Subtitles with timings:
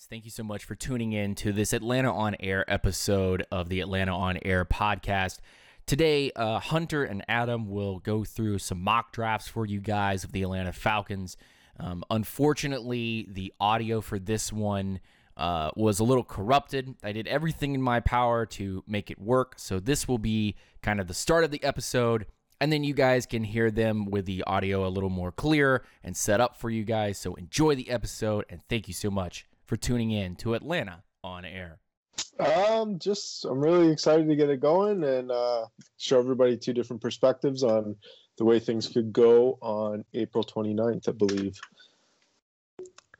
[0.00, 0.06] guys.
[0.08, 3.80] Thank you so much for tuning in to this Atlanta on Air episode of the
[3.80, 5.38] Atlanta on Air podcast.
[5.86, 10.32] Today, uh, Hunter and Adam will go through some mock drafts for you guys of
[10.32, 11.36] the Atlanta Falcons.
[11.78, 15.00] Um, unfortunately, the audio for this one
[15.36, 16.94] uh, was a little corrupted.
[17.02, 19.54] I did everything in my power to make it work.
[19.56, 22.26] So, this will be kind of the start of the episode
[22.62, 26.14] and then you guys can hear them with the audio a little more clear and
[26.14, 27.16] set up for you guys.
[27.16, 31.44] So enjoy the episode and thank you so much for tuning in to Atlanta on
[31.44, 31.78] air.
[32.40, 37.00] Um, just I'm really excited to get it going and uh, show everybody two different
[37.00, 37.94] perspectives on
[38.36, 41.60] the way things could go on April 29th, I believe.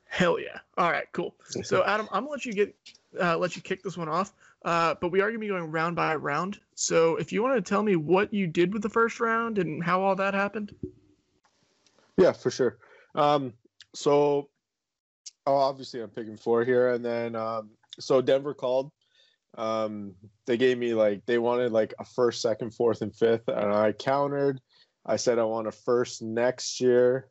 [0.09, 0.59] Hell yeah!
[0.77, 1.35] All right, cool.
[1.63, 2.75] So Adam, I'm gonna let you get
[3.17, 4.33] uh, let you kick this one off.
[4.65, 6.59] Uh, but we are going to be going round by round.
[6.75, 9.81] So if you want to tell me what you did with the first round and
[9.81, 10.75] how all that happened.
[12.17, 12.77] Yeah, for sure.
[13.15, 13.53] Um,
[13.95, 14.49] so
[15.45, 16.91] oh, obviously I'm picking four here.
[16.91, 18.91] And then, um, so Denver called.
[19.57, 20.13] Um,
[20.45, 23.47] they gave me like, they wanted like a first, second, fourth, and fifth.
[23.47, 24.61] And I countered.
[25.05, 27.27] I said I want a first next year,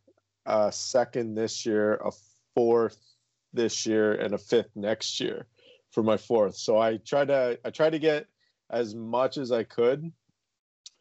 [0.47, 2.11] a second this year, a
[2.55, 2.98] fourth
[3.53, 5.47] this year, and a fifth next year
[5.91, 6.56] for my fourth.
[6.56, 8.27] So I tried to I tried to get
[8.70, 10.12] as much as I could.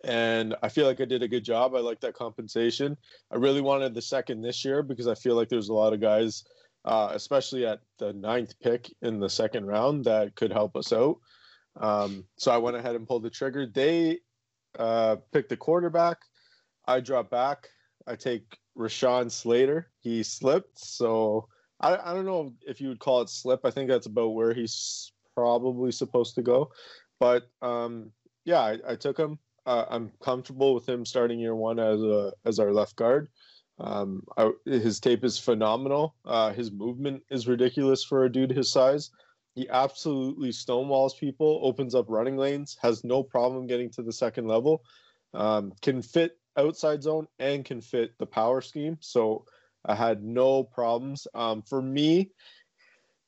[0.03, 1.75] And I feel like I did a good job.
[1.75, 2.95] I like that compensation.
[3.31, 5.99] I really wanted the second this year because I feel like there's a lot of
[5.99, 6.45] guys,
[6.85, 11.17] uh, especially at the ninth pick in the second round, that could help us out.
[11.79, 13.65] Um, so I went ahead and pulled the trigger.
[13.65, 14.19] They
[14.77, 16.17] uh, picked the quarterback.
[16.85, 17.67] I drop back.
[18.07, 19.91] I take Rashawn Slater.
[19.99, 21.47] He slipped, so
[21.79, 23.61] I, I don't know if you would call it slip.
[23.63, 26.71] I think that's about where he's probably supposed to go.
[27.19, 28.11] But um,
[28.45, 29.37] yeah, I, I, took him.
[29.65, 33.29] Uh, I'm comfortable with him starting year one as a as our left guard.
[33.79, 36.15] Um, I, his tape is phenomenal.
[36.25, 39.11] Uh, his movement is ridiculous for a dude his size.
[39.55, 44.47] He absolutely stonewalls people, opens up running lanes, has no problem getting to the second
[44.47, 44.83] level,
[45.33, 48.97] um, can fit outside zone and can fit the power scheme.
[48.99, 49.45] So
[49.85, 51.27] I had no problems.
[51.33, 52.31] Um, for me,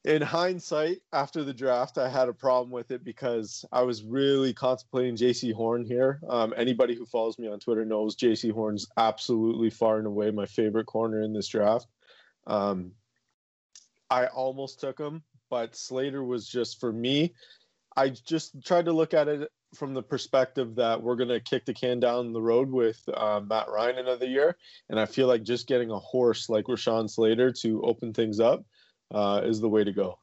[0.04, 4.54] in hindsight, after the draft, I had a problem with it because I was really
[4.54, 6.20] contemplating Jaycee Horn here.
[6.28, 10.48] Um, anybody who follows me on Twitter knows Jaycee Horn's absolutely far and away my
[10.48, 11.86] favorite corner in this draft.
[12.48, 12.94] Um,
[14.10, 17.36] I almost took him, but Slater was just for me.
[17.96, 21.66] I just tried to look at it from the perspective that we're going to kick
[21.66, 24.58] the can down the road with uh, Matt Ryan another year.
[24.90, 28.66] And I feel like just getting a horse like Rashawn Slater to open things up
[29.12, 30.18] uh, is the way to go.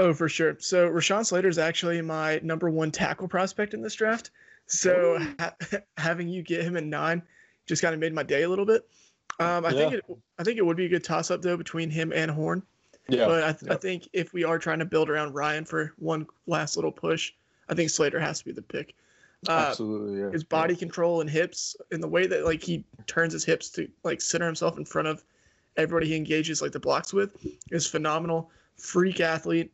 [0.00, 0.56] Oh, for sure.
[0.60, 4.30] So Rashawn Slater is actually my number one tackle prospect in this draft.
[4.66, 5.54] So ha-
[5.96, 7.22] having you get him in nine
[7.66, 8.88] just kind of made my day a little bit.
[9.40, 9.76] Um, I yeah.
[9.76, 10.04] think it,
[10.38, 12.62] I think it would be a good toss up though between him and Horn.
[13.08, 13.26] Yeah.
[13.26, 13.74] But I, th- yeah.
[13.74, 17.32] I think if we are trying to build around Ryan for one last little push,
[17.68, 18.94] I think Slater has to be the pick.
[19.48, 20.30] Uh, Absolutely, yeah.
[20.30, 20.80] His body yeah.
[20.80, 24.46] control and hips, and the way that like he turns his hips to like center
[24.46, 25.24] himself in front of
[25.78, 27.30] everybody he engages like the blocks with,
[27.70, 28.50] is phenomenal.
[28.76, 29.72] Freak athlete,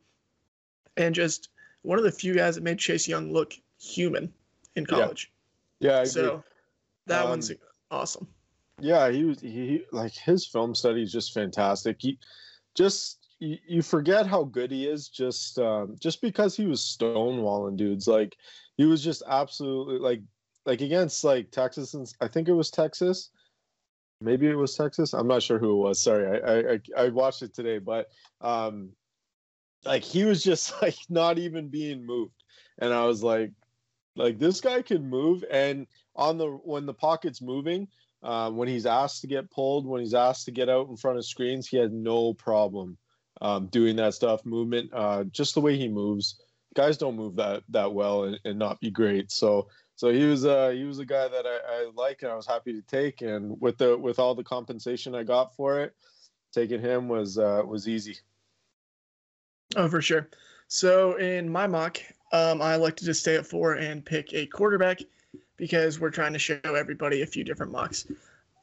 [0.96, 1.48] and just
[1.82, 4.32] one of the few guys that made Chase Young look human
[4.76, 5.32] in college.
[5.80, 6.44] Yeah, yeah so
[7.06, 7.52] that um, one's
[7.90, 8.28] awesome.
[8.80, 11.96] Yeah, he was he like his film study is just fantastic.
[12.00, 12.18] He
[12.74, 18.06] just you, forget how good he is just um, just because he was stonewalling dudes.
[18.06, 18.36] Like
[18.76, 20.22] he was just absolutely like
[20.66, 23.30] like against like Texas and I think it was Texas.
[24.24, 25.12] Maybe it was Texas.
[25.12, 26.00] I'm not sure who it was.
[26.00, 28.08] Sorry, I I, I watched it today, but
[28.40, 28.90] um,
[29.84, 32.42] like he was just like not even being moved,
[32.78, 33.52] and I was like,
[34.16, 35.86] like this guy can move, and
[36.16, 37.88] on the when the pocket's moving,
[38.22, 41.18] uh, when he's asked to get pulled, when he's asked to get out in front
[41.18, 42.96] of screens, he has no problem
[43.42, 46.40] um, doing that stuff, movement, uh, just the way he moves.
[46.74, 49.30] Guys don't move that that well and, and not be great.
[49.30, 52.34] So so he was uh, he was a guy that I, I like and I
[52.34, 53.22] was happy to take.
[53.22, 55.94] And with the with all the compensation I got for it,
[56.52, 58.18] taking him was uh, was easy.
[59.76, 60.28] Oh, for sure.
[60.68, 61.98] So in my mock,
[62.32, 65.00] um, I like to just stay at four and pick a quarterback
[65.56, 68.06] because we're trying to show everybody a few different mocks.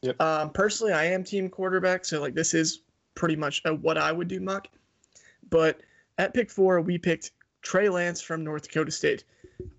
[0.01, 0.19] Yep.
[0.22, 2.81] Um, personally, I am team quarterback, so like this is
[3.16, 4.68] pretty much a, what I would do mock.
[5.50, 5.80] But
[6.18, 7.31] at pick four, we picked
[7.62, 9.24] Trey Lance from North Dakota State.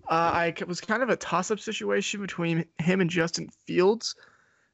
[0.07, 4.15] Uh, I was kind of a toss-up situation between him and Justin Fields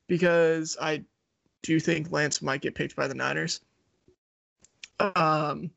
[0.08, 1.04] because I
[1.62, 3.62] do think Lance might get picked by the Niners.
[5.00, 5.72] Um,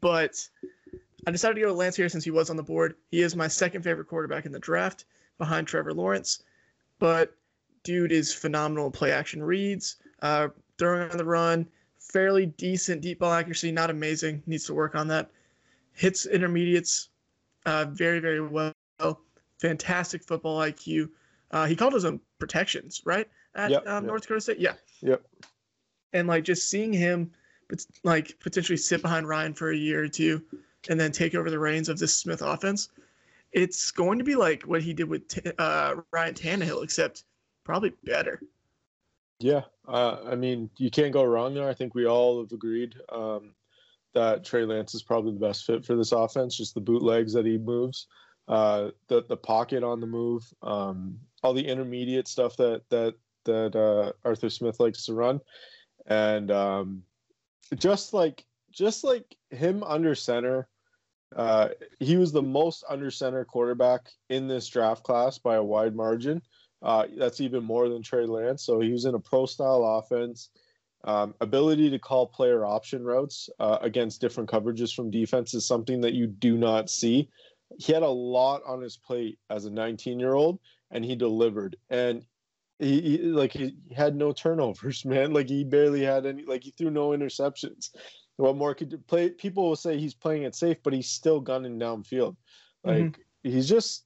[0.00, 0.48] but
[1.26, 2.94] I decided to go with Lance here since he was on the board.
[3.10, 5.04] He is my second favorite quarterback in the draft,
[5.38, 6.42] behind Trevor Lawrence.
[6.98, 7.34] But
[7.82, 10.48] dude is phenomenal play action reads, uh,
[10.78, 11.66] throwing on the run,
[11.98, 14.42] fairly decent deep ball accuracy, not amazing.
[14.46, 15.30] Needs to work on that.
[15.92, 17.08] Hits intermediates
[17.66, 18.72] uh, very, very well.
[19.60, 21.08] Fantastic football IQ.
[21.50, 23.28] Uh, he called his own protections, right?
[23.54, 24.08] At Yep, um, yep.
[24.08, 24.58] North Dakota State.
[24.58, 24.74] Yeah.
[25.02, 25.22] Yep.
[26.12, 27.30] And like just seeing him,
[27.68, 30.42] but like potentially sit behind Ryan for a year or two,
[30.88, 32.88] and then take over the reins of this Smith offense,
[33.52, 37.24] it's going to be like what he did with T- uh, Ryan Tannehill, except
[37.64, 38.40] probably better.
[39.38, 41.68] Yeah, uh, I mean, you can't go wrong there.
[41.68, 43.54] I think we all have agreed um,
[44.14, 46.56] that Trey Lance is probably the best fit for this offense.
[46.56, 48.06] Just the bootlegs that he moves,
[48.48, 53.14] uh, the the pocket on the move, um, all the intermediate stuff that that
[53.44, 55.40] that uh, Arthur Smith likes to run,
[56.06, 57.02] and um,
[57.76, 60.68] just like just like him under center.
[61.34, 61.68] Uh,
[61.98, 66.42] he was the most under center quarterback in this draft class by a wide margin.
[66.82, 68.64] Uh, that's even more than Trey Lance.
[68.64, 70.50] So he was in a pro style offense.
[71.04, 76.00] Um, ability to call player option routes uh, against different coverages from defense is something
[76.02, 77.28] that you do not see.
[77.78, 80.60] He had a lot on his plate as a 19 year old,
[80.92, 81.76] and he delivered.
[81.90, 82.24] And
[82.78, 85.32] he, he like he had no turnovers, man.
[85.32, 86.44] Like he barely had any.
[86.44, 87.90] Like he threw no interceptions.
[88.36, 89.30] What more could play?
[89.30, 92.36] People will say he's playing it safe, but he's still gunning downfield.
[92.84, 93.14] Like Mhm.
[93.42, 94.04] he's just.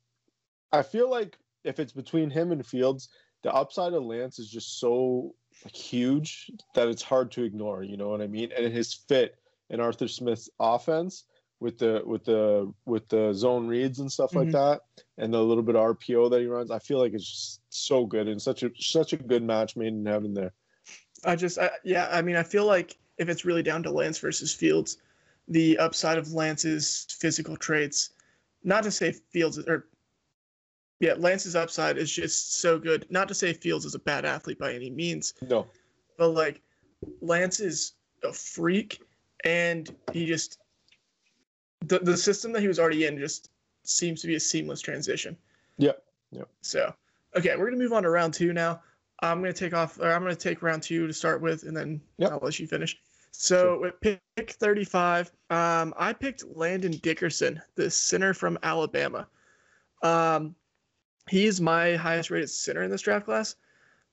[0.72, 3.08] I feel like if it's between him and Fields,
[3.42, 5.34] the upside of Lance is just so
[5.66, 7.82] huge that it's hard to ignore.
[7.82, 8.50] You know what I mean?
[8.56, 9.36] And his fit
[9.70, 11.24] in Arthur Smith's offense
[11.60, 14.52] with the with the with the zone reads and stuff like Mhm.
[14.52, 14.80] that,
[15.18, 18.04] and the little bit of RPO that he runs, I feel like it's just so
[18.04, 20.52] good and such a such a good match made in heaven there.
[21.24, 24.18] I just, I, yeah, I mean, I feel like if it's really down to Lance
[24.18, 24.98] versus Fields,
[25.48, 28.10] the upside of Lance's physical traits,
[28.62, 29.88] not to say Fields or,
[31.00, 33.06] yeah, Lance's upside is just so good.
[33.10, 35.66] Not to say Fields is a bad athlete by any means, No,
[36.16, 36.62] but like
[37.20, 37.92] Lance is
[38.24, 39.00] a freak,
[39.44, 40.58] and he just
[41.80, 43.50] the the system that he was already in just
[43.82, 45.36] seems to be a seamless transition.
[45.78, 46.02] Yep,
[46.32, 46.48] yep.
[46.62, 46.94] So,
[47.36, 48.80] okay, we're gonna move on to round two now.
[49.22, 52.00] I'm gonna take off, or I'm gonna take round two to start with, and then
[52.18, 52.32] Yep.
[52.32, 52.98] I'll let you finish.
[53.32, 59.28] So, with pick 35, um, I picked Landon Dickerson, the center from Alabama.
[60.02, 60.56] Um,
[61.28, 63.56] he is my highest rated center in this draft class.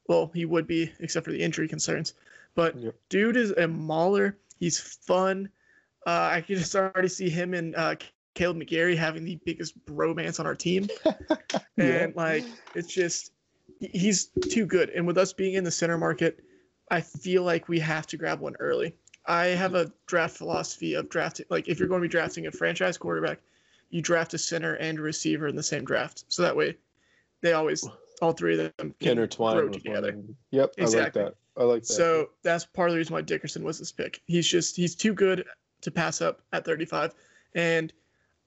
[0.08, 2.14] Well, he would be, except for the injury concerns.
[2.56, 2.96] But Yep.
[3.10, 4.38] dude is a mauler.
[4.60, 5.50] He's fun.
[6.06, 7.96] Uh, I can just already see him and uh,
[8.34, 10.90] Caleb McGary having the biggest bromance on our team.
[11.78, 12.46] and like,
[12.76, 13.32] it's just
[13.80, 14.90] he's too good.
[14.90, 16.44] And with us being in the center market,
[16.92, 18.96] I feel like we have to grab one early.
[19.26, 21.46] I have a draft philosophy of drafting.
[21.50, 23.40] Like, if you're going to be drafting a franchise quarterback,
[23.90, 26.26] you draft a center and a receiver in the same draft.
[26.28, 26.76] So that way,
[27.44, 27.88] they always
[28.22, 30.18] all three of them grow together.
[30.52, 31.22] Yep, Exactly.
[31.22, 31.62] I like that.
[31.62, 31.94] I like that.
[31.94, 34.22] So that's part of the reason why Dickerson was this pick.
[34.26, 35.46] He's just he's too good
[35.82, 37.14] to pass up at 35,
[37.54, 37.94] and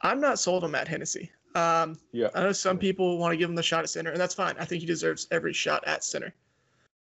[0.01, 1.31] I'm not sold on Matt Hennessy.
[1.55, 4.21] Um, yeah, I know some people want to give him the shot at center, and
[4.21, 4.57] that's fine.
[4.59, 6.35] I think he deserves every shot at center,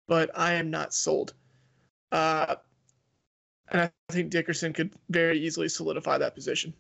[0.08, 1.34] but I am not sold.
[2.12, 2.56] Uh,
[3.70, 6.74] and I think Dickerson could very easily solidify that position.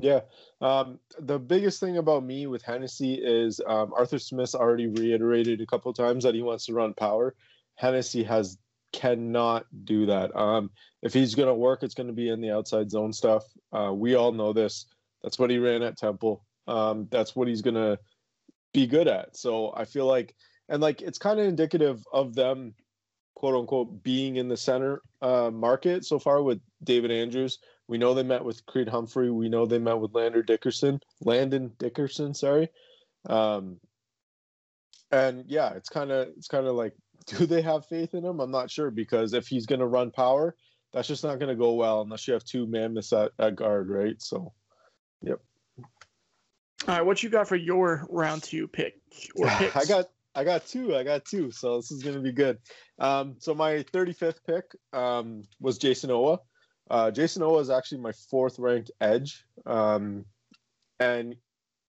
[0.00, 0.20] Yeah.
[0.60, 5.66] Um, the biggest thing about me with Hennessy is um, Arthur Smith's already reiterated a
[5.66, 7.34] couple times that he wants to run power.
[7.76, 8.58] Hennessy has
[8.92, 10.34] cannot do that.
[10.36, 10.70] Um,
[11.02, 13.44] if he's going to work, it's going to be in the outside zone stuff.
[13.72, 14.86] Uh, we all know this.
[15.22, 16.44] That's what he ran at Temple.
[16.66, 17.98] Um, that's what he's going to
[18.72, 19.36] be good at.
[19.36, 20.34] So I feel like,
[20.68, 22.74] and like, it's kind of indicative of them,
[23.34, 27.58] quote unquote, being in the center uh, market so far with David Andrews.
[27.92, 29.30] We know they met with Creed Humphrey.
[29.30, 32.32] We know they met with Lander Dickerson, Landon Dickerson.
[32.32, 32.70] Sorry,
[33.28, 33.80] um,
[35.10, 36.94] and yeah, it's kind of it's kind of like,
[37.26, 38.40] do they have faith in him?
[38.40, 40.56] I'm not sure because if he's going to run power,
[40.94, 43.90] that's just not going to go well unless you have two mammoths at, at guard,
[43.90, 44.16] right?
[44.22, 44.54] So,
[45.20, 45.40] yep.
[45.78, 48.94] All right, what you got for your round two pick
[49.36, 49.76] or picks?
[49.76, 50.96] I got I got two.
[50.96, 51.50] I got two.
[51.50, 52.56] So this is gonna be good.
[52.98, 56.38] Um, so my 35th pick um, was Jayson Oweh.
[56.90, 59.44] Uh, Jayson Oweh is actually my fourth ranked edge.
[59.66, 60.24] Um,
[61.00, 61.36] and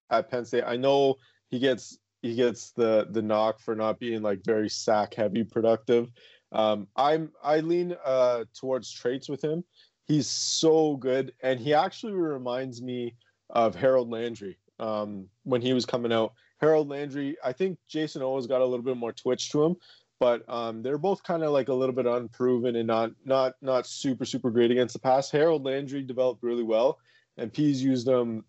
[0.10, 1.16] at Penn State, I know
[1.50, 6.10] he gets he gets the the knock for not being like very sack heavy productive.
[6.52, 9.64] Um, I'm I lean uh, towards traits with him.
[10.06, 13.16] He's so good, and he actually reminds me
[13.50, 16.34] of Harold Landry um, when he was coming out.
[16.60, 19.76] Harold Landry, I think Jayson Oweh's got a little bit more twitch to him,
[20.24, 23.86] but um, they're both kind of like a little bit unproven and not not not
[23.86, 25.30] super super great against the pass.
[25.30, 26.98] Harold Landry developed really well,
[27.36, 28.46] and Pees used them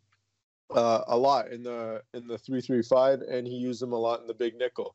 [0.72, 3.98] uh, a lot in the in the three three five, and he used them a
[3.98, 4.94] lot in the big nickel.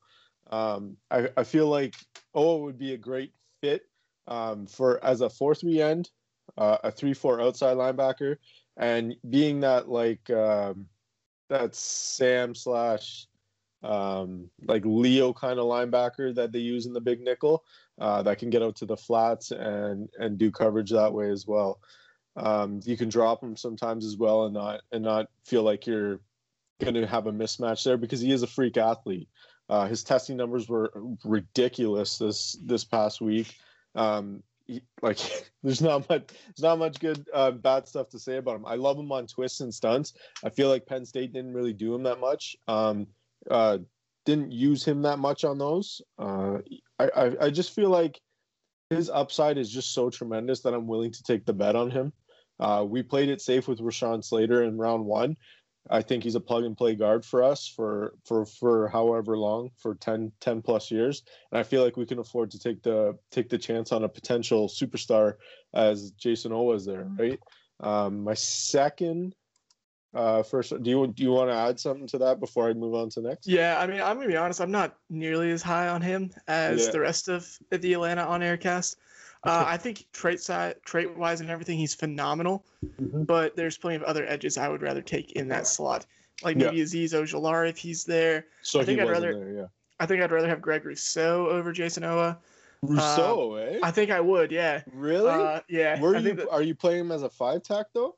[0.51, 1.95] Um, I, I feel like
[2.33, 3.81] Oweh would be a great fit
[4.29, 6.09] um, for as a four three end,
[6.57, 8.37] uh, a three four outside linebacker,
[8.77, 10.85] and being that like um,
[11.49, 13.27] that Sam slash
[13.83, 17.63] um, like Leo kind of linebacker that they use in the big nickel
[17.99, 21.47] uh, that can get out to the flats and and do coverage that way as
[21.47, 21.79] well.
[22.35, 26.19] Um, you can drop him sometimes as well and not and not feel like you're
[26.79, 29.29] going to have a mismatch there because he is a freak athlete.
[29.69, 30.91] Uh, his testing numbers were
[31.23, 33.55] ridiculous this this past week.
[33.95, 34.43] Um,
[35.01, 35.19] like,
[35.63, 38.65] there's not much there's not much good uh, bad stuff to say about him.
[38.65, 40.13] I love him on twists and stunts.
[40.43, 42.55] I feel like Penn State didn't really do him that much.
[42.67, 43.07] Um,
[43.49, 43.79] uh,
[44.25, 46.01] didn't use him that much on those.
[46.17, 46.59] Uh,
[46.99, 48.19] I, I I just feel like
[48.89, 52.13] his upside is just so tremendous that I'm willing to take the bet on him.
[52.59, 55.37] Uh, we played it safe with Rashawn Slater in round one,
[55.89, 59.71] I think he's a plug and play guard for us for for for however long
[59.77, 63.17] for 10 10 plus years and I feel like we can afford to take the
[63.31, 65.35] take the chance on a potential superstar
[65.73, 67.39] as Jayson Oweh was there right
[67.79, 69.35] um my second
[70.15, 72.95] uh first do you do you want to add something to that before I move
[72.95, 74.59] on to next Yeah, I mean, I'm gonna be honest.
[74.59, 76.91] I'm not nearly as high on him as Yeah.
[76.91, 78.97] the rest of the Atlanta on air cast.
[79.43, 82.65] Uh, I think trait side, trait wise, and everything, he's phenomenal.
[82.99, 83.27] Mhm.
[83.27, 86.05] But there's plenty of other edges I would rather take in that slot,
[86.43, 86.71] like Yeah.
[86.71, 88.47] maybe Azeez Ojulari if he's there.
[88.63, 89.65] so I think I'd rather- there yeah
[89.99, 92.35] I think I'd rather have Greg Rousseau over Jayson Oweh.
[92.81, 94.81] Rousseau eh I think I would, yeah.
[94.91, 95.99] really Uh, yeah.
[96.01, 98.15] were I you that- are you playing him as a five tack though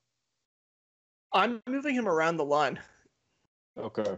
[1.33, 2.79] I'm moving him around the line.
[3.77, 4.17] okay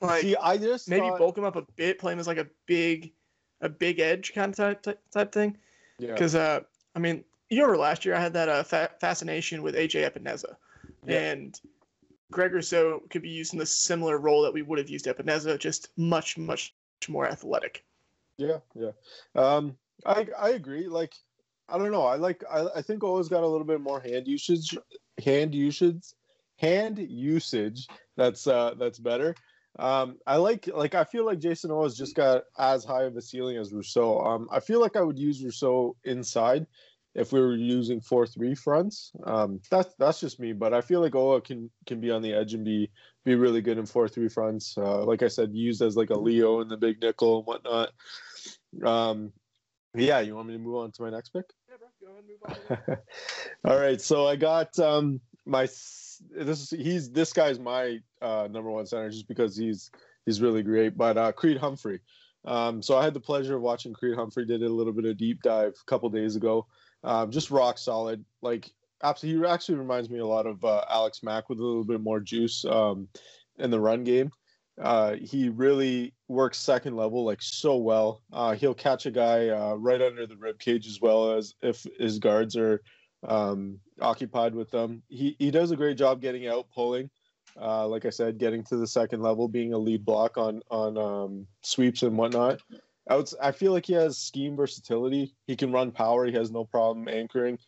[0.00, 2.38] Like see I just maybe thought, bulk him up a bit, play him as like
[2.38, 3.12] a big,
[3.60, 5.56] a big edge kind of type type, type thing.
[5.98, 6.60] yeah Because uh,
[6.94, 10.56] I mean, you remember last year I had that uh, fa- fascination with AJ Epenesa,
[11.06, 11.18] Yeah.
[11.32, 11.58] and
[12.30, 15.58] Greg Rousseau could be used in the similar role that we would have used Epenesa,
[15.58, 16.74] just much much
[17.08, 17.84] more athletic.
[18.38, 18.92] Yeah, yeah.
[19.34, 20.88] Um, I I agree.
[20.88, 21.14] Like,
[21.68, 22.02] I don't know.
[22.06, 22.42] I like.
[22.50, 24.76] I, I think always got a little bit more hand usage.
[25.24, 26.04] Hand usage.
[26.62, 27.86] Hand usage.
[28.16, 29.34] That's uh that's better.
[29.78, 33.22] Um, I like like I feel like Jayson Oweh's just got as high of a
[33.22, 34.20] ceiling as Rousseau.
[34.20, 36.66] Um, I feel like I would use Rousseau inside
[37.14, 39.12] if we were using four three fronts.
[39.24, 42.32] Um, that's that's just me, but I feel like Oweh can can be on the
[42.32, 42.90] edge and be
[43.24, 44.76] be really good in four three fronts.
[44.76, 47.90] Uh, like I said, used as like a Leo in the big nickel and whatnot.
[48.84, 49.32] Um,
[49.94, 51.44] yeah, you want me to move on to my next pick?
[51.68, 52.96] Yeah, bro, go ahead and move
[53.64, 53.70] on.
[53.70, 55.66] All right, so I got um my
[56.30, 59.90] this is he's this guy's my uh number one center just because he's
[60.26, 60.96] he's really great.
[60.96, 62.00] But uh Creed Humphrey.
[62.44, 65.16] Um so I had the pleasure of watching Creed Humphrey did a little bit of
[65.16, 66.66] deep dive a couple days ago.
[67.04, 68.24] Um just rock solid.
[68.40, 68.70] Like
[69.02, 72.00] absolutely he actually reminds me a lot of uh, Alex Mack with a little bit
[72.00, 73.08] more juice um
[73.58, 74.30] in the run game.
[74.80, 78.22] Uh, he really works second level like so well.
[78.32, 81.86] Uh, he'll catch a guy uh, right under the rib cage as well as if
[81.98, 82.82] his guards are
[83.26, 85.02] um, occupied with them.
[85.08, 87.10] He he does a great job getting out, pulling.
[87.60, 90.96] Uh, like I said, getting to the second level, being a lead block on on
[90.96, 92.60] um, sweeps and whatnot.
[93.08, 95.34] I, would, feel like he has scheme versatility.
[95.46, 96.24] He can run power.
[96.24, 97.58] He has no problem anchoring,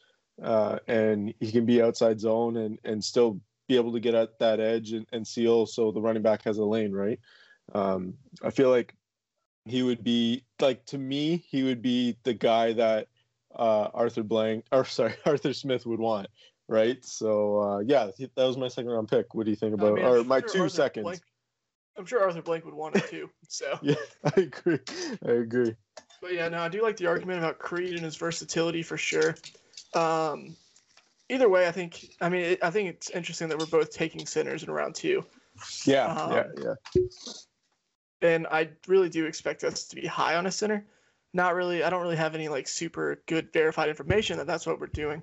[0.43, 4.39] uh, and he can be outside zone and and still be able to get at
[4.39, 7.19] that edge and, and seal so the running back has a lane, right?
[7.73, 8.95] Um, I feel like
[9.65, 13.09] he would be like to me, he would be the guy that
[13.57, 16.29] uh, Arthur Blank or sorry, Arthur Smith would want,
[16.69, 17.05] right?
[17.05, 19.35] So uh, yeah, that was my second round pick.
[19.35, 21.05] What do you think I about mean, or I'm my sure two Arthur seconds?
[21.05, 21.23] Blank-
[21.97, 23.31] I'm sure Arthur Blank would want it too.
[23.49, 23.95] So, Yeah,
[24.25, 24.81] I agree.
[25.25, 25.77] I agree.
[26.21, 29.37] but yeah, no, I do like the argument about Creed and his versatility for sure.
[29.95, 30.57] Um,
[31.29, 32.11] either way, I think.
[32.21, 35.25] I mean, it, I think it's interesting that we're both taking centers in round two.
[35.85, 37.03] Yeah, Um, yeah, yeah.
[38.23, 40.85] and I really do expect us to be high on a center.
[41.35, 41.83] Not really.
[41.83, 45.21] I don't really have any like super good verified information that that's what we're doing,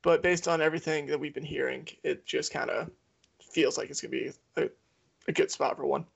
[0.00, 2.90] but based on everything that we've been hearing, it just kind of
[3.52, 4.70] feels like it's gonna be a,
[5.28, 6.06] a good spot for one.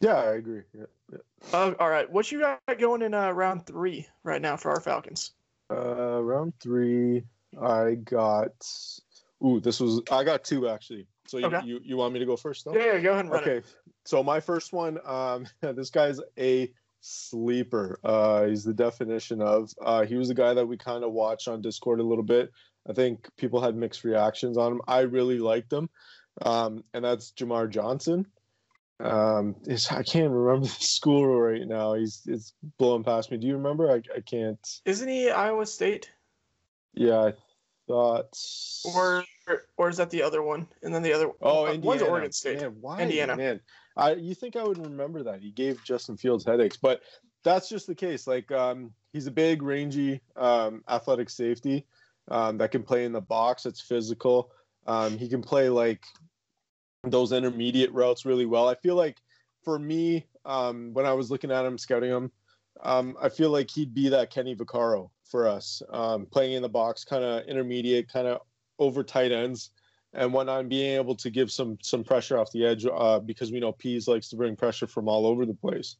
[0.00, 0.62] Yeah, I agree.
[0.76, 1.18] Yeah, yeah.
[1.52, 4.80] Uh, all right, what you got going in uh, round three right now for our
[4.80, 5.32] Falcons?
[5.70, 7.22] Uh, round three,
[7.62, 8.52] I got.
[9.44, 11.06] Ooh, this was I got two actually.
[11.26, 11.66] So you Okay.
[11.66, 12.72] you, you want me to go first though?
[12.72, 13.46] Yeah, yeah, go ahead and run it.
[13.46, 13.66] Okay,
[14.06, 16.72] so my first one, um, this guy's a
[17.06, 17.98] sleeper.
[18.02, 19.70] Uh, he's the definition of.
[19.80, 22.50] Uh, he was the guy that we kind of watched on Discord a little bit.
[22.88, 24.80] I think people had mixed reactions on him.
[24.86, 25.88] I really liked him,
[26.42, 28.26] um, and that's Jamar Johnson.
[28.98, 29.56] Um,
[29.90, 31.94] I can't remember the school right now.
[31.94, 33.36] He's it's blowing past me.
[33.36, 33.90] Do you remember?
[33.90, 34.58] I, I can't.
[34.84, 36.10] Isn't he Iowa State,
[36.94, 37.32] Yeah, I
[37.88, 38.36] thought.
[38.84, 39.24] or
[39.76, 40.66] or is that the other one?
[40.82, 41.86] And then the other Oh, uh, Indiana.
[41.86, 42.60] one's Oregon State.
[42.60, 43.36] Man, why, Indiana.
[43.36, 43.60] Man,
[43.96, 45.40] I you think I would remember that?
[45.40, 47.02] He gave Justin Fields headaches, but
[47.44, 48.26] that's just the case.
[48.26, 51.86] Like um, he's a big, rangy, um, athletic safety
[52.28, 53.66] um, that can play in the box.
[53.66, 54.50] It's physical.
[54.86, 56.04] Um, he can play like
[57.04, 58.68] those intermediate routes really well.
[58.68, 59.18] I feel like
[59.62, 62.32] for me, um, when I was looking at him, scouting him,
[62.82, 66.68] um, I feel like he'd be that Kenny Vaccaro for us, um, playing in the
[66.68, 68.40] box, kind of intermediate, kind of
[68.78, 69.70] over tight ends
[70.12, 73.60] and whatnot, being able to give some some pressure off the edge uh, because we
[73.60, 75.96] know Pees likes to bring pressure from all over the place.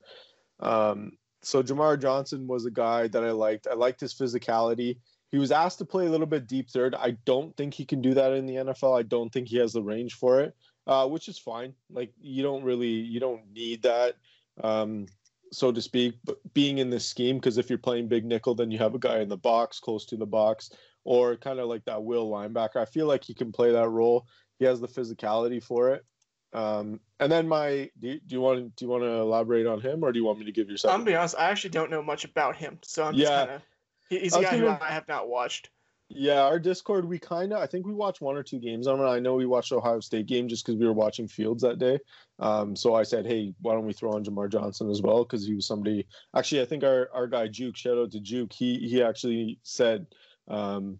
[0.60, 3.66] Um, so Jamar Johnson was a guy that I liked.
[3.70, 4.96] I liked his physicality.
[5.30, 6.94] He was asked to play a little bit deep third.
[6.94, 8.98] I don't think he can do that in the NFL.
[8.98, 10.56] I don't think he has the range for it,
[10.86, 11.74] uh, which is fine.
[11.90, 14.16] Like you don't really you don't need that,
[14.62, 15.06] um,
[15.52, 16.14] so to speak.
[16.24, 18.98] But being in this scheme, because if you're playing big nickel, then you have a
[18.98, 20.70] guy in the box, close to the box,
[21.06, 22.76] or kind of like that will linebacker.
[22.76, 24.26] I feel like he can play that role.
[24.58, 26.04] He has the physicality for it.
[26.52, 29.80] Um, and then my, do you, do you want do you want to elaborate on
[29.80, 30.78] him, or do you want me to give your?
[30.88, 31.36] I'm be honest.
[31.38, 33.46] I actually don't know much about him, so I'm yeah.
[33.46, 33.62] Kinda,
[34.08, 35.70] he's a guy who I have not watched.
[36.08, 38.86] Yeah, our Discord, we kind of, I think we watched one or two games.
[38.86, 41.62] I mean, I know we watched Ohio State game just because we were watching Fields
[41.64, 41.98] that day.
[42.38, 45.24] Um, so I said, hey, why don't we throw on Jamar Johnson as well?
[45.24, 46.06] Because he was somebody.
[46.36, 48.52] Actually, I think our our guy Juke, shout out to Juke.
[48.52, 50.06] He he actually said
[50.48, 50.98] um,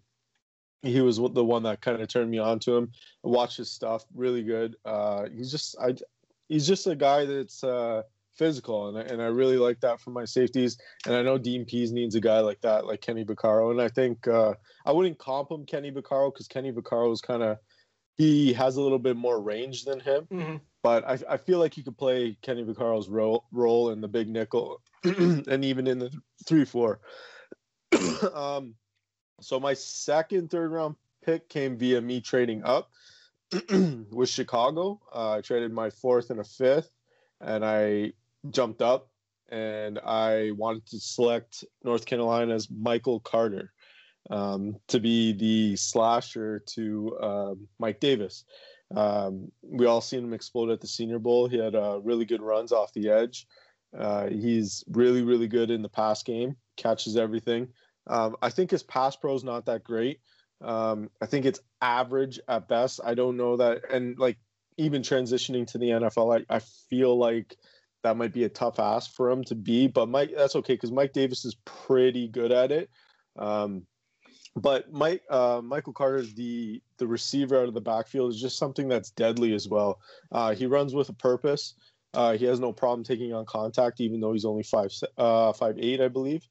[0.81, 2.91] he was the one that kind of turned me on to him.
[3.25, 4.75] I watched his stuff, really good.
[4.85, 5.95] Uh, he's just I,
[6.47, 8.03] he's just a guy that's uh,
[8.35, 10.77] physical, and I, and I really like that for my safeties.
[11.05, 13.71] And I know Dean Pees needs a guy like that, like Kenny Vaccaro.
[13.71, 14.53] And I think uh,
[14.85, 17.57] I wouldn't comp him Kenny Vaccaro because Kenny Vaccaro is kind of
[18.15, 20.27] he has a little bit more range than him.
[20.31, 20.55] Mm-hmm.
[20.83, 24.29] But I, I feel like he could play Kenny Vaccaro's role role in the big
[24.29, 26.11] nickel and even in the
[26.45, 26.99] three four.
[28.33, 28.75] um,
[29.41, 32.89] so my second third round pick came via me trading up
[34.11, 34.99] with Chicago.
[35.13, 36.89] Uh, I traded my fourth and a fifth,
[37.41, 38.13] and I
[38.49, 39.09] jumped up
[39.49, 43.71] and I wanted to select North Carolina's Michael Carter
[44.29, 48.43] um, to be the slasher to um, Mike Davis.
[48.95, 51.47] Um, we all seen him explode at the Senior Bowl.
[51.47, 53.47] He had uh, really good runs off the edge.
[53.97, 57.69] Uh, he's really, really good in the pass game, catches everything.
[58.07, 60.19] Um, I think his pass pro is not that great.
[60.61, 62.99] Um, I think it's average at best.
[63.03, 64.37] I don't know that, and like
[64.77, 67.55] even transitioning to the NFL, I, I feel like
[68.03, 69.87] that might be a tough ask for him to be.
[69.87, 72.89] But Mike, that's okay because Mike Davis is pretty good at it.
[73.37, 73.85] Um,
[74.55, 78.87] but Mike uh, Michael Carter, the the receiver out of the backfield, is just something
[78.87, 79.99] that's deadly as well.
[80.31, 81.75] Uh, he runs with a purpose.
[82.13, 85.77] Uh, he has no problem taking on contact, even though he's only five uh, five
[85.77, 86.47] eight, I believe.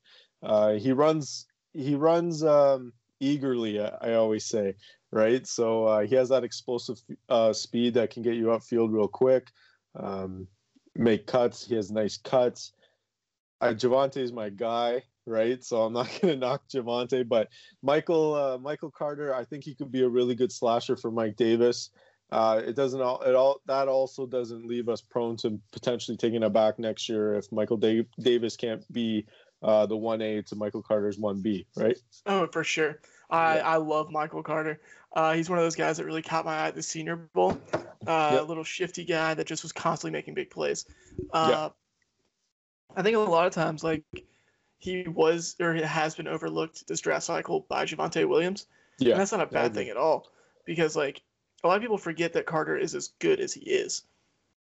[0.46, 3.80] Uh, he runs he runs um, eagerly.
[3.80, 4.74] I always say,
[5.10, 5.46] right?
[5.46, 9.50] So uh, he has that explosive uh, speed that can get you upfield real quick,
[9.98, 10.46] um,
[10.94, 11.66] make cuts.
[11.66, 12.72] He has nice cuts.
[13.60, 15.62] Uh, Javonte is my guy, right?
[15.64, 17.48] So I'm not going to knock Javonte, but
[17.82, 21.36] Michael uh, Michael Carter, I think he could be a really good slasher for Mike
[21.36, 21.90] Davis.
[22.32, 26.42] Uh, it doesn't all it all that also doesn't leave us prone to potentially taking
[26.42, 29.24] it back next year if Michael Dave, Davis can't be
[29.62, 31.96] uh, the one A to Michael Carter's one B, right?
[32.26, 33.00] Oh, for sure.
[33.30, 33.68] I, yeah.
[33.68, 34.80] I love Michael Carter.
[35.12, 37.58] Uh, he's one of those guys that really caught my eye at the Senior Bowl.
[38.06, 38.42] Uh, yep.
[38.42, 40.86] A little shifty guy that just was constantly making big plays.
[41.32, 41.72] Uh, yep.
[42.96, 44.04] I think a lot of times, like
[44.78, 48.66] he was or has been overlooked this draft cycle by Javonte Williams.
[48.98, 50.30] Yeah, and that's not a bad thing at all,
[50.64, 51.22] because like
[51.64, 54.02] a lot of people forget that Carter is as good as he is.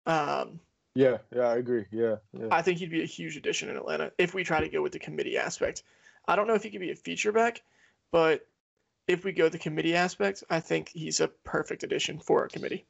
[0.06, 0.60] Um,
[0.94, 1.87] yeah, yeah, I agree.
[1.90, 2.48] Yeah, yeah.
[2.50, 4.92] I think he'd be a huge addition in Atlanta if we try to go with
[4.92, 5.83] the committee aspect.
[6.26, 7.62] I don't know if he could be a feature back,
[8.12, 8.46] but
[9.07, 12.87] if we go the committee aspect, I think he's a perfect addition for our committee.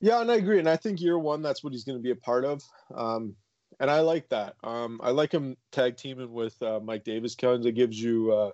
[0.00, 0.58] Yeah, and I agree.
[0.58, 2.62] And I think year one, that's what he's going to be a part of.
[2.94, 3.36] Um,
[3.80, 4.54] and I like that.
[4.62, 7.34] Um, I like him tag teaming with uh, Mike Davis.
[7.34, 8.50] Kind of gives you uh,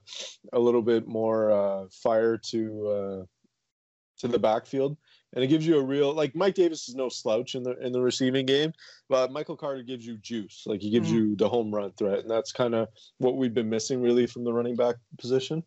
[0.53, 3.25] a little bit more uh, fire to uh,
[4.19, 4.97] to the backfield
[5.33, 7.93] and it gives you a real like Mike Davis is no slouch in the in
[7.93, 8.73] the receiving game,
[9.09, 10.64] but Michael Carter gives you juice.
[10.66, 11.16] Like he gives mm-hmm.
[11.16, 12.88] you the home run threat, and that's kind of
[13.19, 15.62] what we've been missing really from the running back position.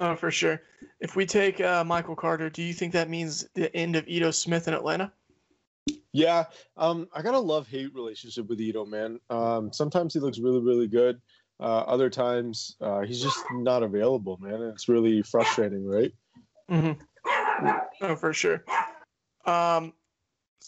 [0.00, 0.62] Oh, for sure.
[1.00, 4.30] If we take uh, Michael Carter, do you think that means the end of Ito
[4.30, 5.12] Smith in Atlanta?
[6.12, 6.44] Yeah,
[6.76, 9.18] um, I got a love hate relationship with Ito, man.
[9.28, 11.20] Um, sometimes he looks really, really good.
[11.60, 14.54] Uh, other times uh, he's just not available, man.
[14.54, 16.12] And it's really frustrating, right?
[16.70, 17.00] Mm-hmm.
[18.02, 18.64] Oh, for sure.
[19.48, 19.94] Um,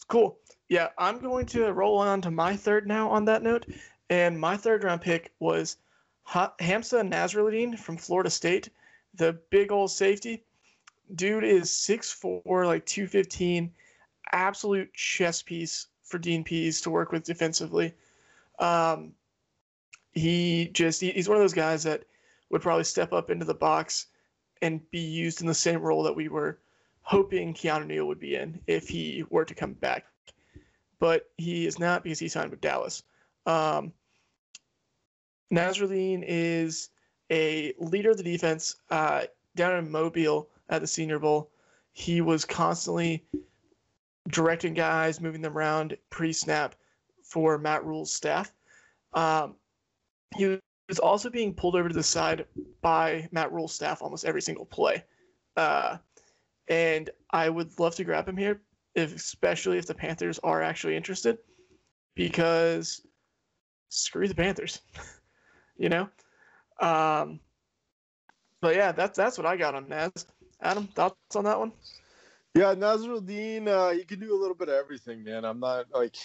[0.08, 0.38] cool.
[0.70, 3.66] Yeah, I'm going to roll on to my third now on that note.
[4.08, 5.76] And my third round pick was
[6.22, 8.70] ha- Hamsah Nasirildeen from Florida State,
[9.14, 10.44] the big old safety.
[11.14, 13.70] Dude is 6'4, like 215,
[14.32, 17.92] absolute chess piece for Dean Pees to work with defensively.
[18.58, 19.12] Um,
[20.12, 22.04] he just he, he's one of those guys that
[22.50, 24.06] would probably step up into the box
[24.62, 26.58] and be used in the same role that we were
[27.02, 30.06] hoping Keanu Neal would be in if he were to come back.
[30.98, 33.02] But he is not because he signed with Dallas.
[33.46, 33.92] Um,
[35.52, 36.90] Nasirildeen is
[37.30, 39.22] a leader of the defense uh,
[39.56, 41.50] down in Mobile at the Senior Bowl.
[41.92, 43.24] He was constantly
[44.28, 46.74] directing guys, moving them around pre snap
[47.24, 48.52] for Matt Rhule's staff.
[49.12, 49.56] Um,
[50.36, 52.46] he was also being pulled over to the side
[52.80, 55.04] by Matt Rhule's staff almost every single play.
[55.56, 55.98] Uh,
[56.68, 58.60] and I would love to grab him here,
[58.94, 61.38] if, especially if the Panthers are actually interested,
[62.14, 63.02] because
[63.88, 64.80] screw the Panthers,
[65.76, 66.08] you know.
[66.80, 67.40] Um,
[68.60, 70.26] but yeah, that's that's what I got on Naz.
[70.62, 71.72] Adam, thoughts on that one?
[72.54, 75.44] Yeah, Nasirildeen, uh, he can do a little bit of everything, man.
[75.44, 76.16] I'm not like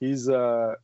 [0.00, 0.74] he's uh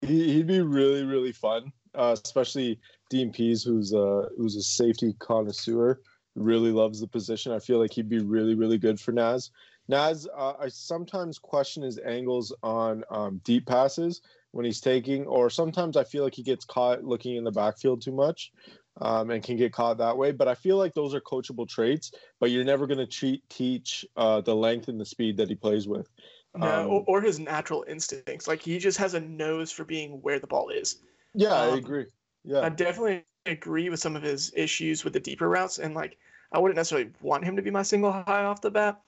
[0.00, 5.14] he, he'd be really really fun, uh, especially Dean Pees, who's uh who's a safety
[5.18, 6.00] connoisseur,
[6.34, 7.52] really loves the position.
[7.52, 9.50] I feel like he'd be really really good for Naz.
[9.88, 14.20] Naz, uh, I sometimes question his angles on um, deep passes
[14.52, 18.02] when he's taking, or sometimes I feel like he gets caught looking in the backfield
[18.02, 18.52] too much
[19.00, 20.32] um, and can get caught that way.
[20.32, 24.40] But I feel like those are coachable traits, but you're never going to teach uh,
[24.40, 26.08] the length and the speed that he plays with.
[26.56, 28.48] No, um, or, or, his natural instincts.
[28.48, 30.96] Like he just has a nose for being where the ball is.
[31.34, 32.06] Yeah, um, I agree.
[32.44, 36.16] Yeah, I definitely agree with some of his issues with the deeper routes, and like
[36.52, 39.00] I wouldn't necessarily want him to be my single high off the bat.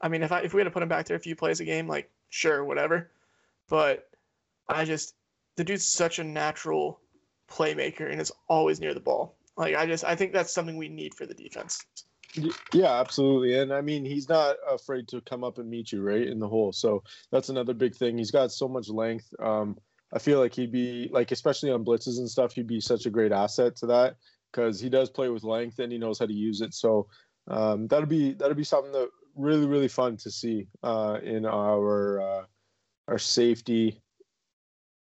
[0.00, 1.60] I mean, if I if we had to put him back there a few plays
[1.60, 3.10] a game, like sure, whatever.
[3.68, 4.08] But
[4.68, 5.14] I just
[5.56, 7.00] the dude's such a natural
[7.50, 9.34] playmaker and is always near the ball.
[9.56, 11.84] Like I just I think that's something we need for the defense.
[12.72, 13.58] Yeah, absolutely.
[13.58, 16.48] And I mean, he's not afraid to come up and meet you right in the
[16.48, 16.72] hole.
[16.72, 18.18] So that's another big thing.
[18.18, 19.32] He's got so much length.
[19.40, 19.78] Um,
[20.12, 23.10] I feel like he'd be like, especially on blitzes and stuff, he'd be such a
[23.10, 24.16] great asset to that
[24.50, 26.74] because he does play with length and he knows how to use it.
[26.74, 27.08] So
[27.48, 32.20] um, that'll be that'll be something that really really fun to see uh, in our
[32.20, 32.44] uh,
[33.06, 34.02] our safety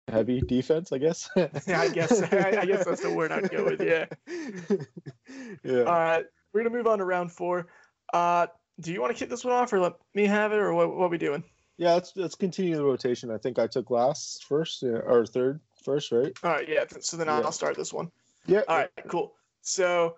[0.08, 1.28] heavy defense, I guess.
[1.36, 1.48] yeah,
[1.80, 3.82] I guess I, I, guess that's the word I'd go with.
[3.82, 4.06] Yeah.
[5.64, 5.82] yeah.
[5.82, 7.68] All right, we're gonna move on to round four.
[8.12, 8.46] Uh,
[8.80, 10.94] do you want to kick this one off, or let me have it, or what?
[10.94, 11.44] What are we doing?
[11.78, 13.30] Yeah, let's let's continue the rotation.
[13.30, 16.32] I think I took last first or third first, right?
[16.42, 16.84] All right, yeah.
[17.00, 17.40] So then yeah.
[17.40, 18.10] I'll start this one.
[18.46, 18.62] Yeah.
[18.68, 19.34] All right, cool.
[19.60, 20.16] So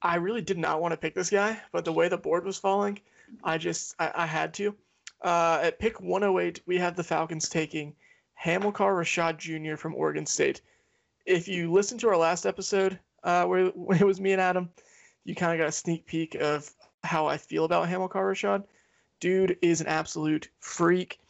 [0.00, 2.58] I really did not want to pick this guy, but the way the board was
[2.58, 3.00] falling,
[3.42, 4.74] I just I, I had to.
[5.22, 7.94] Uh, at pick 108, we have the Falcons taking
[8.34, 9.76] Hamilcar Rashed Jr.
[9.76, 10.60] from Oregon State.
[11.26, 14.70] If you listen to our last episode, uh, where when it was me and Adam,
[15.24, 16.70] you kind of got a sneak peek of
[17.04, 18.64] how I feel about Hamilcar Rashed.
[19.22, 21.20] Dude is an absolute freak,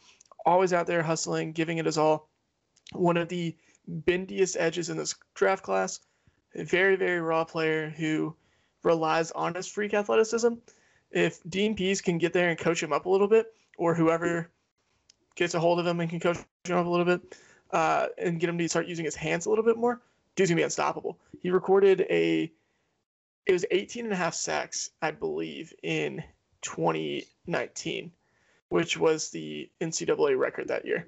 [0.47, 2.27] always out there hustling, giving it his all.
[2.93, 3.55] One of the
[3.87, 5.99] bendiest edges in this draft class.
[6.55, 8.35] A very, very raw player who
[8.81, 10.55] relies on his freak athleticism.
[11.11, 14.49] If Dean Pees can get there and coach him up a little bit, or whoever
[15.35, 17.37] gets a hold of him and can coach him up a little bit
[17.69, 20.01] uh, and get him to start using his hands a little bit more,
[20.35, 21.19] dude's gonna be unstoppable.
[21.43, 22.51] He recorded a
[23.45, 26.23] it was 18 and a half sacks, I believe, in
[26.63, 28.11] 2019,
[28.69, 31.07] which was the NCAA record that year.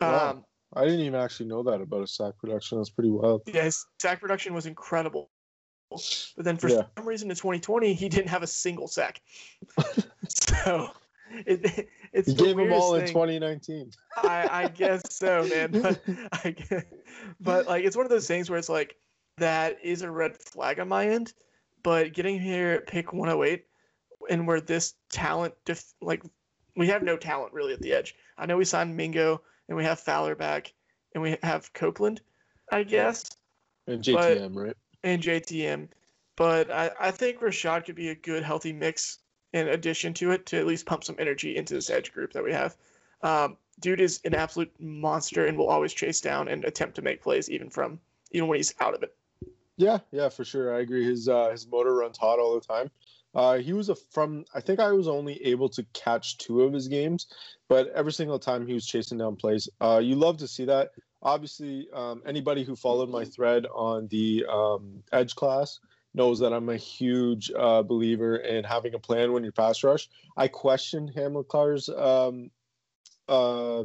[0.00, 0.30] Wow.
[0.30, 2.78] Um, I didn't even actually know that about his sack production.
[2.78, 3.42] That's pretty wild.
[3.46, 5.30] Yeah, his sack production was incredible.
[5.90, 6.82] But then for yeah.
[6.96, 9.20] some reason in 2020, he didn't have a single sack.
[10.28, 10.90] so
[11.46, 13.02] it, it's he gave them all thing.
[13.02, 13.90] in 2019.
[14.16, 15.70] I, I guess so, man.
[15.70, 16.00] But
[16.44, 16.84] I guess,
[17.40, 18.96] but like it's one of those things where it's like
[19.38, 21.32] that is a red flag on my end.
[21.82, 23.64] But getting here at pick 108,
[24.30, 26.22] and where this talent, def- like
[26.76, 28.14] we have no talent really at the edge.
[28.38, 30.72] I know we signed Mingo and we have Fowler back
[31.14, 32.20] and we have Copeland,
[32.70, 33.24] I guess.
[33.86, 34.76] And JTM, but, right?
[35.04, 35.88] And JTM.
[36.36, 39.18] But I, I think Rashed could be a good, healthy mix
[39.52, 42.44] in addition to it to at least pump some energy into this edge group that
[42.44, 42.76] we have.
[43.22, 47.22] Um, dude is an absolute monster and will always chase down and attempt to make
[47.22, 47.98] plays even from
[48.32, 49.14] even when he's out of it.
[49.76, 50.74] Yeah, yeah, for sure.
[50.74, 51.04] I agree.
[51.04, 52.90] His uh, his motor runs hot all the time.
[53.36, 54.46] Uh, he was a from.
[54.54, 57.26] I think I was only able to catch two of his games,
[57.68, 59.68] but every single time he was chasing down plays.
[59.78, 60.92] Uh, you love to see that.
[61.22, 65.80] Obviously, um, anybody who followed my thread on the um, edge class
[66.14, 70.08] knows that I'm a huge uh, believer in having a plan when you pass rush.
[70.34, 72.50] I question Hamilcar's um,
[73.28, 73.84] uh,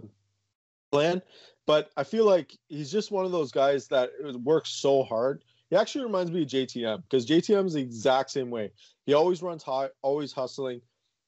[0.93, 1.21] plan,
[1.67, 4.11] but I feel like he's just one of those guys that
[4.45, 5.43] works so hard.
[5.71, 8.71] He actually reminds me of JTM because JTM is the exact same way.
[9.05, 10.81] He always runs high, always hustling.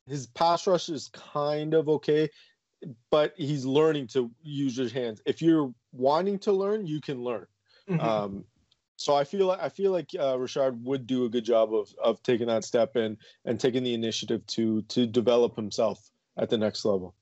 [0.06, 2.30] His pass rush is kind of okay,
[3.10, 5.22] but he's learning to use his hands.
[5.26, 7.48] If you're wanting to learn, you can learn.
[7.90, 8.02] Mm-hmm.
[8.02, 8.44] Um,
[8.98, 11.94] so I feel like I feel like uh, Richard would do a good job of
[12.04, 16.58] of taking that step in and taking the initiative to to develop himself at the
[16.58, 17.16] next level.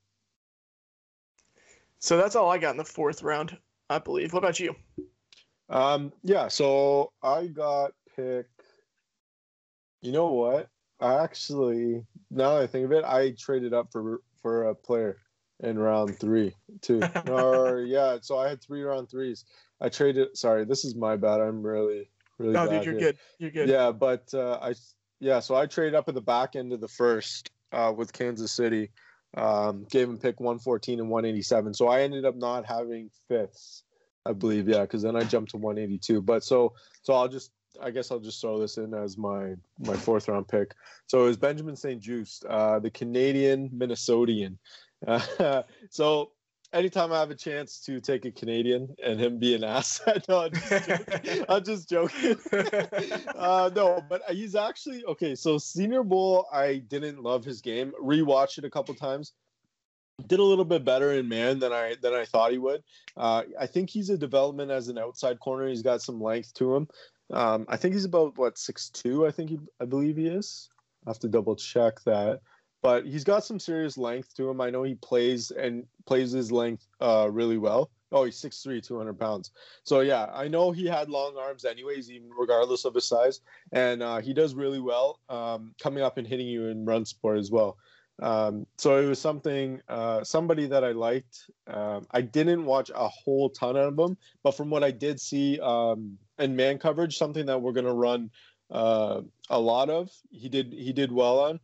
[2.00, 3.56] So that's all I got in the fourth round,
[3.88, 4.32] I believe.
[4.32, 4.74] What about you?
[5.68, 8.46] Um, yeah, so I got pick.
[10.00, 10.68] You know what?
[11.00, 15.18] I actually, now that I think of it, I traded up for for a player
[15.60, 17.00] in round three, too.
[17.28, 19.44] or yeah, so I had three round threes.
[19.80, 20.36] I traded.
[20.36, 21.40] Sorry, this is my bad.
[21.40, 22.52] I'm really, really.
[22.52, 23.00] No, dude, you're here.
[23.00, 23.18] good.
[23.38, 23.68] You're good.
[23.68, 24.74] Yeah, but uh, I,
[25.20, 28.52] yeah, so I traded up at the back end of the first uh, with Kansas
[28.52, 28.90] City.
[29.34, 31.72] Um, gave him pick 114 and 187.
[31.72, 33.82] So I ended up not having fifths,
[34.24, 34.68] I believe.
[34.68, 36.22] Yeah, because then I jumped to 182.
[36.22, 39.96] But so, so I'll just I guess I'll just throw this in as my my
[39.96, 40.74] fourth round pick.
[41.06, 42.02] So it was Benjamin St.
[42.02, 44.56] Juste, uh, the Canadian Minnesotan.
[45.06, 46.32] Uh, so
[46.72, 50.42] anytime I have a chance to take a Canadian and him be an asset, no,
[50.42, 51.44] I'm just joking.
[51.48, 52.36] I'm just joking.
[53.36, 55.34] uh, no, but he's actually okay.
[55.34, 57.92] So Senior Bowl, I didn't love his game.
[58.00, 59.32] Rewatched it a couple times.
[60.26, 62.82] Did a little bit better in man than I than I thought he would.
[63.16, 65.68] Uh, I think he's a development as an outside corner.
[65.68, 66.88] He's got some length to him.
[67.32, 69.26] Um, I think he's about what six two.
[69.26, 70.68] I think he, I believe he is.
[71.06, 72.40] I have to double check that
[72.82, 74.60] but he's got some serious length to him.
[74.60, 77.90] I know he plays and plays his length uh, really well.
[78.10, 79.52] Oh, he's 6'3", 200 pounds.
[79.84, 84.02] So yeah, I know he had long arms anyways, even regardless of his size, and
[84.02, 87.50] uh, he does really well um, coming up and hitting you in run support as
[87.50, 87.78] well.
[88.20, 91.50] Um, so it was something, uh, somebody that I liked.
[91.66, 95.58] Um, I didn't watch a whole ton of them, but from what I did see
[95.60, 98.30] um, in man coverage, something that we're gonna run
[98.70, 101.60] uh, a lot of, he did he did well on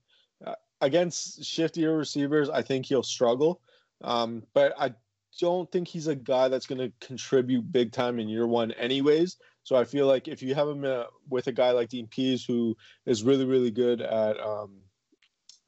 [0.80, 3.60] against shiftier receivers, I think he'll struggle.
[4.02, 4.94] Um, but I
[5.40, 9.36] don't think he's a guy that's going to contribute big time in year one, anyways.
[9.64, 12.44] So I feel like if you have him uh, with a guy like Dean Pees,
[12.44, 14.76] who is really, really good at um,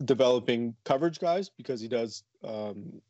[0.05, 3.01] developing coverage guys, because he does um,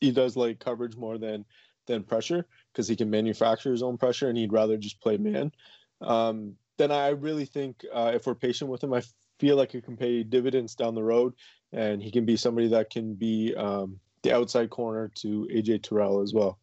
[0.00, 1.44] he does like coverage more than
[1.86, 5.52] than pressure, because he can manufacture his own pressure, and he'd rather just play man.
[6.00, 9.02] Um, then I really think uh, if we're patient with him, I
[9.38, 11.34] feel like it can pay dividends down the road,
[11.72, 16.22] and he can be somebody that can be um, the outside corner to AJ Terrell
[16.22, 16.58] as well.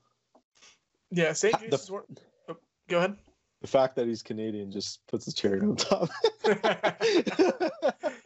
[1.11, 1.55] Yeah, St.
[1.59, 1.87] Juste.
[1.87, 2.03] The,
[2.49, 3.15] oh, go ahead.
[3.61, 6.09] The fact that he's Canadian just puts the cherry on top.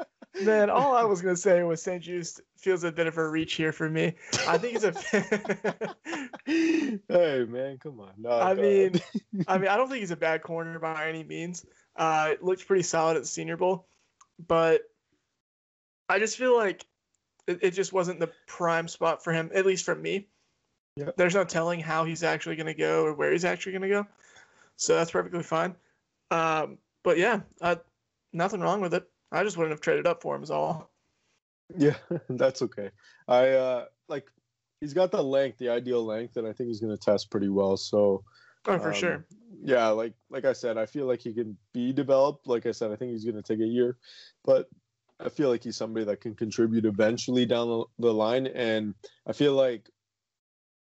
[0.43, 2.03] Man, all I was gonna say was St.
[2.03, 4.13] Juste feels a bit of a reach here for me.
[4.47, 4.91] I think he's a.
[6.45, 8.11] hey man, come on.
[8.17, 9.01] No, I mean,
[9.47, 11.65] I mean, I don't think he's a bad corner by any means.
[11.95, 13.87] Uh, it looked pretty solid at the Senior Bowl
[14.47, 14.81] but
[16.09, 16.85] I just feel like
[17.47, 20.27] it, it just wasn't the prime spot for him, at least for me.
[20.97, 21.15] Yep.
[21.17, 23.89] There's no telling how he's actually going to go or where he's actually going to
[23.89, 24.07] go.
[24.75, 25.75] So that's perfectly fine.
[26.31, 27.77] Um, but yeah, I,
[28.33, 29.09] nothing wrong with it.
[29.31, 30.91] I just wouldn't have traded up for him, is all.
[31.77, 31.95] Yeah,
[32.29, 32.89] that's okay.
[33.27, 34.27] I uh, like
[34.79, 37.49] he's got the length, the ideal length, and I think he's going to test pretty
[37.49, 37.77] well.
[37.77, 38.23] So,
[38.67, 39.25] oh, for um, sure
[39.63, 42.47] yeah, like like I said, I feel like he can be developed.
[42.47, 43.97] Like I said, I think he's going to take a year,
[44.43, 44.67] but
[45.19, 48.47] I feel like he's somebody that can contribute eventually down the, the line.
[48.47, 48.95] And
[49.27, 49.89] I feel like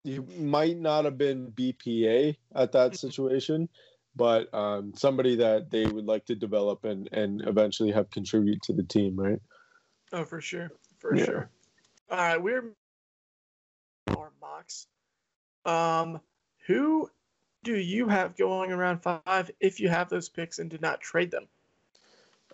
[0.04, 2.94] he might not have been BPA at that mm-hmm.
[2.94, 3.68] situation,
[4.16, 8.72] but um, somebody that they would like to develop and and eventually have contribute to
[8.72, 9.40] the team, right?
[10.12, 11.24] Oh, for sure, for yeah.
[11.24, 11.50] sure.
[12.10, 12.74] All right, we're
[14.08, 14.86] more mocks.
[15.64, 16.20] Um,
[16.66, 17.10] who
[17.62, 21.30] do you have going around five if you have those picks and did not trade
[21.30, 21.46] them?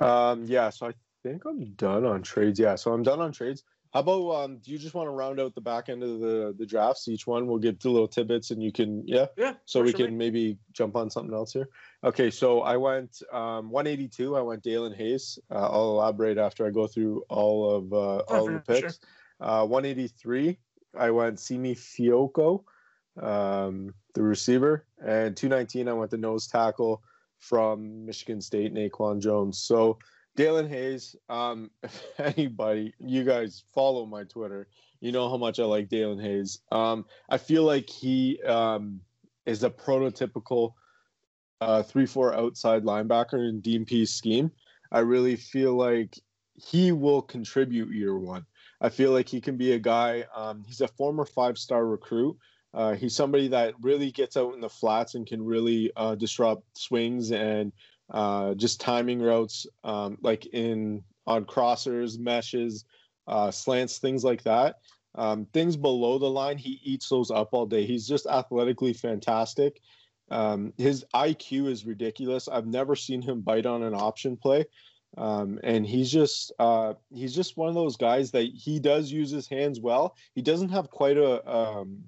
[0.01, 0.93] Um, yeah, so I
[1.23, 2.61] think I'm done on trades.
[2.61, 3.63] Yeah, so I'm done on trades.
[3.93, 6.55] How about um, do you just want to round out the back end of the
[6.59, 7.09] the drafts?
[7.09, 9.55] Each one we'll give the little tidbits, and you can yeah yeah.
[9.65, 11.69] So we can maybe jump on something else here.
[12.05, 14.37] Okay, so I went um, 182.
[14.37, 15.39] I went Daelin Hayes.
[15.51, 18.99] Uh, I'll elaborate after I go through all of uh, all the picks.
[19.41, 19.49] Sure.
[19.49, 20.59] Uh, 183.
[20.99, 22.65] I went Simi Fehoko
[23.21, 27.03] um, the receiver, and 219 I went the nose tackle
[27.39, 29.59] from Michigan State, Naquan Jones.
[29.59, 29.99] So
[30.37, 34.69] Daelin Hayes, um, if anybody, you guys follow my Twitter,
[35.01, 36.61] you know how much I like Daelin Hayes.
[36.71, 39.01] Um, I feel like he um,
[39.45, 40.75] is a prototypical
[41.61, 44.51] uh, three-four outside linebacker in Pees scheme.
[44.93, 46.19] I really feel like
[46.55, 48.47] he will contribute year one.
[48.81, 50.25] I feel like he can be a guy.
[50.35, 52.37] Um, he's a former five-star recruit
[52.77, 56.63] uh, he's somebody that really gets out in the flats and can really uh, disrupt
[56.77, 57.73] swings and
[58.11, 62.85] uh, just timing routes, um, like in on crossers, meshes,
[63.27, 64.77] uh, slants, things like that.
[65.17, 67.87] Um, things below the line, he eats those up all day.
[67.87, 69.81] He's just athletically fantastic.
[70.31, 72.49] Um, his IQ is ridiculous.
[72.49, 74.67] I've never seen him bite on an option play.
[75.17, 79.31] Um, and he's just uh, he's just one of those guys that he does use
[79.31, 80.15] his hands well.
[80.35, 82.03] He doesn't have quite a um,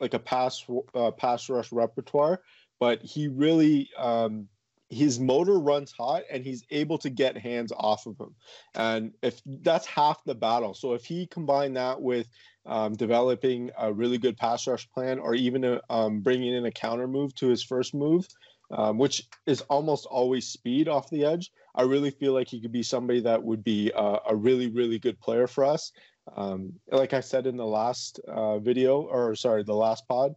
[0.00, 2.40] like a pass uh, pass rush repertoire,
[2.80, 4.48] but he really um,
[4.90, 8.34] his motor runs hot and he's able to get hands off of him.
[8.74, 12.26] And if that's half the battle, so if he combined that with
[12.64, 16.70] um, developing a really good pass rush plan or even a, um, bringing in a
[16.70, 18.26] counter move to his first move,
[18.70, 22.72] um, which is almost always speed off the edge, I really feel like he could
[22.72, 25.92] be somebody that would be uh, a really, really good player for us.
[26.36, 30.34] Um, like I said in the last uh, video, or sorry, the last pod,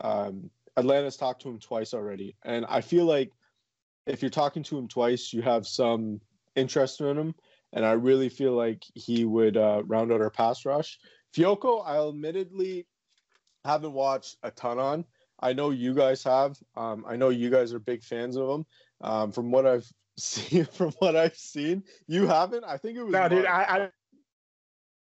[0.00, 2.36] um, Atlanta's talked to him twice already.
[2.44, 3.30] And I feel like
[4.06, 6.20] if you're talking to him twice, you have some
[6.56, 7.34] interest in him.
[7.72, 10.98] And I really feel like he would uh, round out our pass rush.
[11.34, 12.86] Fehoko, I admittedly
[13.64, 15.04] haven't watched a ton on.
[15.40, 16.56] I know you guys have.
[16.76, 18.66] Um, I know you guys are big fans of him.
[19.00, 21.82] Um, from what I've seen, from what I've seen.
[22.06, 22.64] You haven't?
[22.64, 23.12] I think it was.
[23.12, 23.30] No, Mark.
[23.30, 23.46] dude.
[23.46, 23.90] I.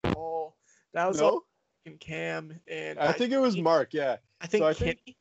[0.03, 0.53] I oh,
[0.93, 1.29] that was no?
[1.29, 1.41] all
[1.85, 2.99] in Cam and.
[2.99, 3.93] I, I think it was Mark.
[3.93, 4.17] Yeah.
[4.39, 4.99] I think so I Kenny.
[5.05, 5.17] Think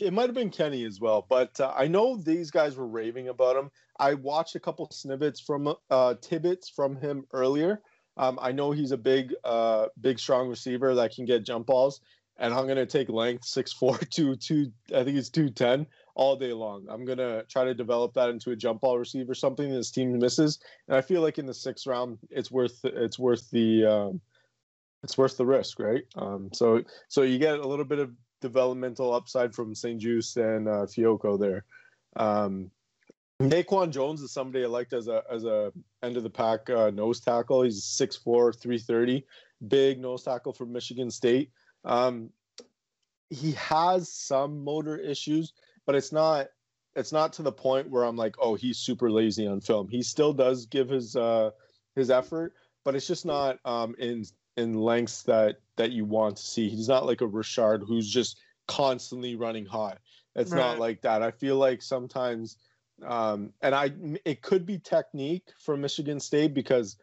[0.00, 3.28] it might have been Kenny as well, but uh, I know these guys were raving
[3.28, 3.70] about him.
[3.98, 7.82] I watched a couple snippets from uh, tidbits from him earlier.
[8.16, 12.00] Um, I know he's a big, uh, big, strong receiver that can get jump balls,
[12.36, 14.72] and I'm gonna take length six four two two.
[14.94, 16.86] I think it's two ten all day long.
[16.88, 20.58] I'm gonna try to develop that into a jump ball receiver, something this team misses.
[20.88, 24.20] And I feel like in the sixth round, it's worth it's worth the um,
[25.02, 26.02] it's worth the risk, right?
[26.16, 30.86] Um, so so you get a little bit of developmental upside from St-Juste and uh,
[30.86, 31.64] Fehoko there.
[32.16, 32.70] Um,
[33.40, 35.72] Naquan Jones is somebody I liked as a as a
[36.02, 37.62] end of the pack uh, nose tackle.
[37.62, 39.24] He's 6'4", 330,
[39.68, 41.52] big nose tackle from Michigan State.
[41.84, 42.30] Um,
[43.30, 45.52] he has some motor issues,
[45.86, 46.48] but it's not
[46.96, 49.88] it's not to the point where I'm like, oh, he's super lazy on film.
[49.88, 51.50] He still does give his uh
[51.94, 54.24] his effort, but it's just not um in
[54.58, 56.68] in lengths that that you want to see.
[56.68, 59.98] He's not like a Richard who's just constantly running hot.
[60.34, 60.58] It's right.
[60.58, 61.22] not like that.
[61.22, 62.56] I feel like sometimes
[63.06, 63.92] um and I
[64.24, 66.96] it could be technique from Michigan State because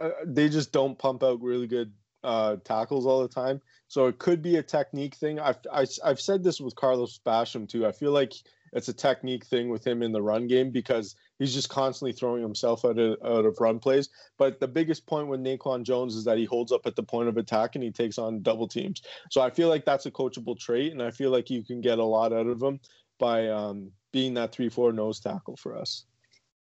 [0.00, 3.60] uh, they just don't pump out really good uh, tackles all the time.
[3.88, 5.38] So it could be a technique thing.
[5.38, 7.86] I've I, have i have said this with Carlos Basham too.
[7.86, 8.32] I feel like
[8.72, 12.42] it's a technique thing with him in the run game because he's just constantly throwing
[12.42, 14.08] himself out of, out of run plays.
[14.38, 17.28] But the biggest point with Naquan Jones is that he holds up at the point
[17.28, 19.02] of attack and he takes on double teams.
[19.30, 21.98] So I feel like that's a coachable trait, and I feel like you can get
[21.98, 22.80] a lot out of him
[23.18, 26.04] by um, being that three four nose tackle for us.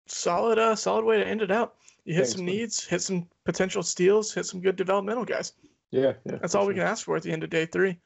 [0.07, 1.75] Solid, uh, solid way to end it out.
[2.05, 2.55] You hit Thanks, some man.
[2.55, 5.53] needs, hit some potential steals, hit some good developmental guys.
[5.91, 6.37] Yeah, yeah.
[6.41, 6.69] That's all sure.
[6.69, 7.97] we can ask for at the end of day three.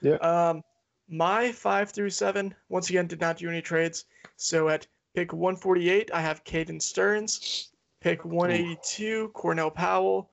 [0.00, 0.14] Yeah.
[0.16, 0.62] Um,
[1.08, 4.04] my five through seven, once again, did not do any trades.
[4.36, 7.70] So at pick 148, I have Caden Sterns.
[8.00, 9.28] Pick 182, Ooh.
[9.28, 10.30] Cornell Powell.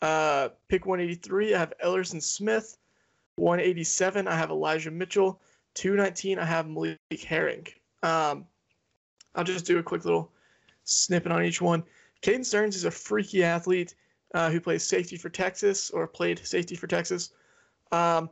[0.00, 2.78] Uh, pick 183, I have Ellerson Smith.
[3.36, 5.40] 187, I have Elijah Mitchell.
[5.74, 7.66] 219, I have Malik Herring.
[8.02, 8.46] Um,
[9.34, 10.32] I'll just do a quick little
[10.84, 11.84] snippet on each one.
[12.22, 13.94] Caden Sterns is a freaky athlete
[14.34, 17.30] uh, who plays safety for Texas or played safety for Texas.
[17.90, 18.30] Um,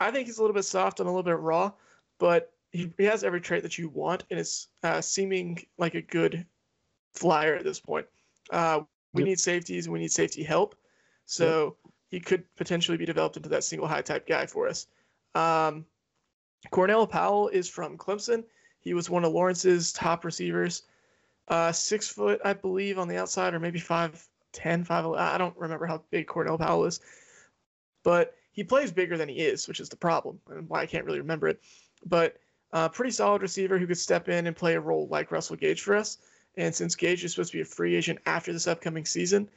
[0.00, 1.72] I think he's a little bit soft and a little bit raw,
[2.18, 6.02] but he, he has every trait that you want and is uh, seeming like a
[6.02, 6.46] good
[7.14, 8.06] flyer at this point.
[8.50, 8.80] Uh,
[9.12, 9.28] we yep.
[9.28, 10.74] need safeties we need safety help.
[11.24, 11.92] So yep.
[12.08, 14.86] he could potentially be developed into that single high type guy for us.
[15.34, 15.84] Um,
[16.70, 18.44] Cornell Powell is from Clemson.
[18.80, 20.82] He was one of Lawrence's top receivers
[21.48, 25.06] uh, six foot, I believe, on the outside, or maybe five ten, five.
[25.06, 27.00] I don't remember how big Cornell Powell is,
[28.04, 31.04] but he plays bigger than he is, which is the problem, and why I can't
[31.04, 31.60] really remember it.
[32.04, 32.36] But
[32.72, 35.82] uh, pretty solid receiver who could step in and play a role like Russell Gage
[35.82, 36.18] for us.
[36.56, 39.48] And since Gage is supposed to be a free agent after this upcoming season,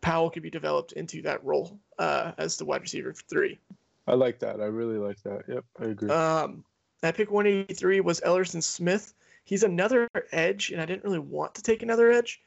[0.00, 3.58] Powell could be developed into that role uh, as the wide receiver for three.
[4.06, 4.60] I like that.
[4.60, 5.42] I really like that.
[5.48, 6.10] Yep, I agree.
[6.10, 6.64] Um,
[7.02, 11.62] at pick 183 was Ellerson Smith he's another edge, and I didn't really want to
[11.62, 12.42] take another edge,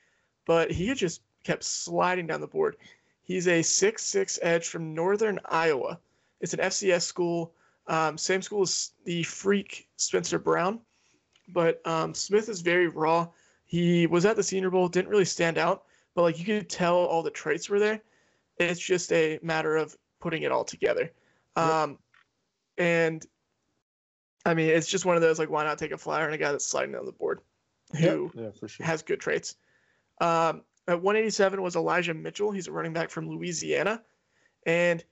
[0.46, 2.76] but he just kept sliding down the board.
[3.24, 6.00] He's a six-six edge from Northern Iowa.
[6.42, 7.54] It's an FCS school,
[7.88, 10.80] um, same school as the freak Spencer Brown,
[11.50, 13.28] but um, Smith is very raw.
[13.66, 15.84] He was at the Senior Bowl, didn't really stand out,
[16.16, 18.02] but like you could tell all the traits were there.
[18.58, 21.12] It's just a matter of putting it all together.
[21.56, 21.98] Um,
[22.78, 23.26] and
[24.46, 26.38] I mean, it's just one of those like, why not take a flyer on a
[26.38, 27.42] guy that's sliding down the board,
[28.00, 28.86] who yeah, for sure.
[28.86, 29.56] has good traits.
[30.22, 32.52] Um, at 187 was Elijah Mitchell.
[32.52, 34.02] He's a running back from Louisiana,
[34.66, 35.04] and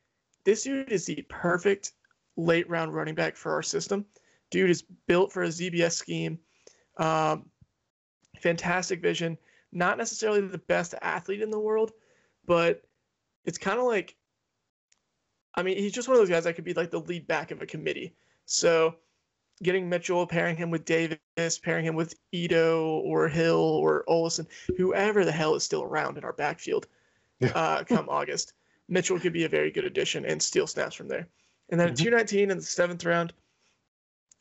[0.45, 1.93] this dude is the perfect
[2.37, 4.05] late round running back for our system.
[4.51, 6.39] Dude is built for a ZBS scheme.
[6.97, 7.45] Um,
[8.41, 9.37] fantastic vision.
[9.71, 11.91] Not necessarily the best athlete in the world,
[12.45, 12.81] but
[13.43, 14.15] it's kind of like,
[15.55, 17.51] I mean, he's just one of those guys that could be like the lead back
[17.51, 18.15] of a committee.
[18.45, 18.95] So
[19.63, 25.25] getting Mitchell, pairing him with Davis, pairing him with Ito or Hill or Ollison, whoever
[25.25, 26.87] the hell is still around in our backfield
[27.53, 28.53] uh, come August.
[28.87, 31.27] Mitchell could be a very good addition and steal snaps from there.
[31.69, 31.93] And then mm-hmm.
[31.93, 33.33] at 219 in the seventh round,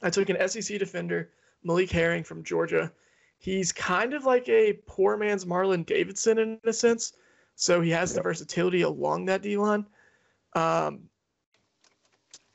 [0.02, 1.30] I took an SEC defender,
[1.62, 2.92] Malik Herring from Georgia.
[3.38, 7.14] He's kind of like a poor man's Marlon Davidson in a sense.
[7.56, 9.86] So he has the versatility along that D line.
[10.54, 11.08] Um,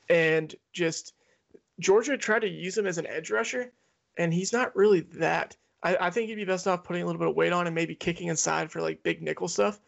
[0.08, 1.14] and just
[1.78, 3.72] Georgia tried to use him as an edge rusher,
[4.18, 5.56] and he's not really that.
[5.82, 7.74] I, I, think he'd be best off putting a little bit of weight on and
[7.74, 9.80] maybe kicking inside for like big nickel stuff.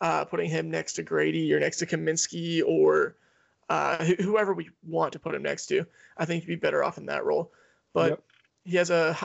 [0.00, 3.16] Uh, putting him next to Grady or next to Cominsky or
[3.68, 5.86] uh, whoever we want to put him next to.
[6.16, 7.52] I think he'd be better off in that role.
[7.92, 8.22] But yep.
[8.64, 9.16] he has a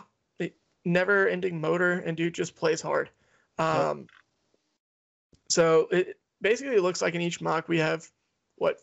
[0.85, 3.09] never ending motor, and dude just plays hard.
[3.57, 4.07] Um, yep.
[5.49, 8.07] So it basically looks like in each mock we have
[8.55, 8.79] what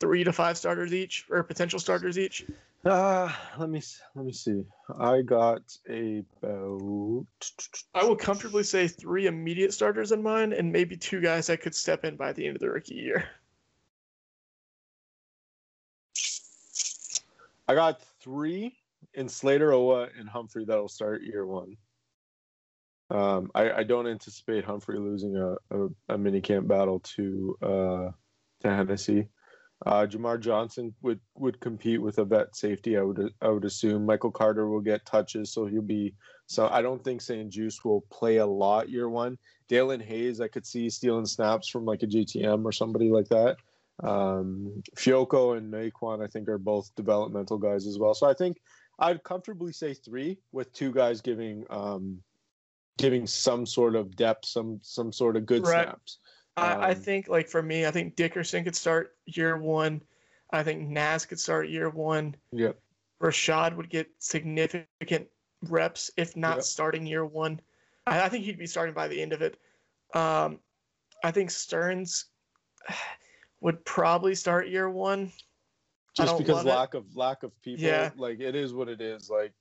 [0.00, 2.44] three to five starters each or potential starters each.
[2.84, 3.80] Uh, let me
[4.16, 4.64] let me see.
[4.98, 7.26] I got about.
[7.94, 11.74] I will comfortably say three immediate starters in mine, and maybe two guys that could
[11.76, 13.28] step in by the end of the rookie year.
[17.72, 18.76] I got three
[19.14, 21.78] in Slater, Oweh, and Humphrey that'll start year one.
[23.08, 28.10] Um, I, I, don't anticipate Humphrey losing a, a, a mini camp battle to uh,
[28.60, 29.28] to Hennessy.
[29.86, 32.98] Uh, Jamar Johnson would would compete with a vet safety.
[32.98, 36.14] I would I would assume Michael Carter will get touches, so he'll be.
[36.46, 39.38] So I don't think St-Juste will play a lot year one.
[39.70, 43.56] Daelin Hayes, I could see stealing snaps from like a GTM or somebody like that.
[44.02, 48.14] Um, Fehoko and Naquan, I think, are both developmental guys as well.
[48.14, 48.60] So I think
[48.98, 52.20] I'd comfortably say three, with two guys giving um,
[52.98, 55.84] giving some sort of depth, some some sort of good right.
[55.84, 56.18] snaps.
[56.56, 60.02] I, um, I think, like for me, I think Dickerson could start year one.
[60.52, 62.36] I think Nas could start year one.
[62.52, 62.78] Yep.
[63.22, 65.28] Rashed would get significant
[65.68, 66.64] reps, if not yep.
[66.64, 67.60] starting year one.
[68.06, 69.56] I, I, think he'd be starting by the end of it.
[70.12, 70.58] Um,
[71.24, 72.26] I think Sterns
[73.62, 75.32] would probably start year one.
[76.14, 76.98] Just because lack it.
[76.98, 77.84] of lack of people.
[77.84, 78.10] Yeah.
[78.16, 79.30] Like it is what it is.
[79.30, 79.52] Like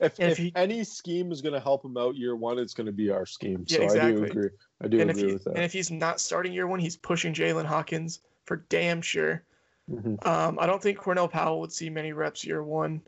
[0.00, 2.74] if, if, if he, any scheme is going to help him out year one, it's
[2.74, 3.64] going to be our scheme.
[3.68, 4.10] Yeah, so exactly.
[4.10, 4.48] I do agree.
[4.82, 5.54] I do and agree he, with that.
[5.54, 9.44] And if he's not starting year one, he's pushing Jaylinn Hawkins for damn sure.
[9.90, 10.26] Mm-hmm.
[10.26, 13.02] Um, I don't think Cornell Powell would see many reps year one.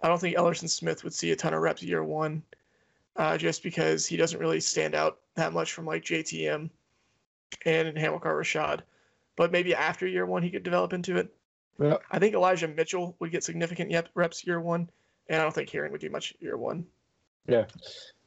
[0.00, 2.42] I don't think Ellerson Smith would see a ton of reps year one,
[3.16, 6.68] uh, just because he doesn't really stand out that much from like JTM
[7.64, 8.80] and Hamilcar Rashed.
[9.38, 11.32] But maybe after year one, he could develop into it.
[11.80, 11.98] Yeah.
[12.10, 14.90] I think Elijah Mitchell would get significant reps year one,
[15.28, 16.86] and I don't think Herring would do much year one.
[17.46, 17.66] Yeah.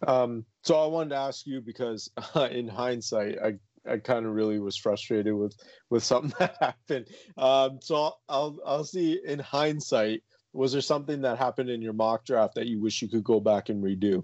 [0.07, 3.55] Um, so I wanted to ask you because uh, in hindsight, I
[3.85, 5.53] I kind of really was frustrated with
[5.89, 7.07] with something that happened.
[7.37, 12.23] Um, so I'll I'll see in hindsight, was there something that happened in your mock
[12.23, 14.23] draft that you wish you could go back and redo?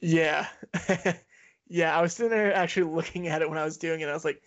[0.00, 0.46] Yeah.
[1.68, 4.08] yeah, I was sitting there actually looking at it when I was doing it.
[4.08, 4.42] I was like,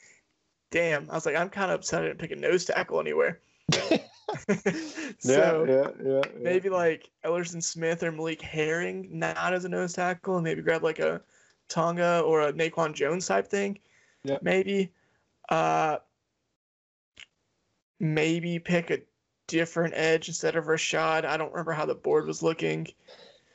[0.71, 1.09] damn.
[1.09, 3.39] I was like, I'm kind of upset I didn't pick a nose tackle anywhere.
[5.19, 9.93] so yeah, yeah, yeah, maybe like Ellerson Smith or Malik Herring, not as a nose
[9.93, 11.21] tackle, and maybe grab like a
[11.69, 13.79] Tonga or a Naquan Jones type thing.
[14.23, 14.37] Yeah.
[14.41, 14.91] Maybe.
[15.49, 15.97] Uh
[17.99, 18.99] maybe pick a
[19.47, 21.25] different edge instead of Rashed.
[21.25, 22.87] I don't remember how the board was looking.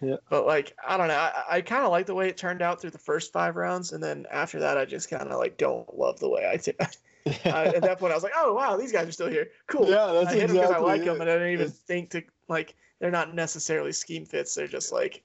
[0.00, 0.16] Yeah.
[0.30, 2.80] But like I don't know, I, I kind of like the way it turned out
[2.80, 5.96] through the first five rounds, and then after that, I just kind of like don't
[5.96, 6.54] love the way I.
[6.82, 6.86] Uh,
[7.44, 9.50] at that point, I was like, oh wow, these guys are still here.
[9.66, 9.88] Cool.
[9.88, 11.76] Yeah, that's I hit exactly them because I like them, and I didn't even it's...
[11.76, 14.54] think to like they're not necessarily scheme fits.
[14.54, 15.22] They're just like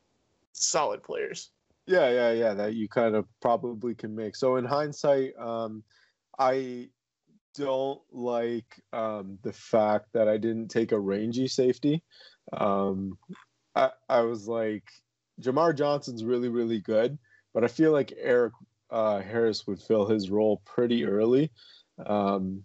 [0.51, 1.51] solid players.
[1.87, 2.53] Yeah, yeah, yeah.
[2.53, 4.35] That you kind of probably can make.
[4.35, 5.83] So in hindsight, um,
[6.37, 6.89] I
[7.57, 12.03] don't like um, the fact that I didn't take a rangy safety.
[12.51, 13.17] Um,
[13.75, 14.83] I, I was like,
[15.41, 17.17] Jamar Johnson's really, really good,
[17.53, 18.53] but I feel like Erik
[18.89, 21.51] uh, Harris would fill his role pretty early.
[22.05, 22.63] Um,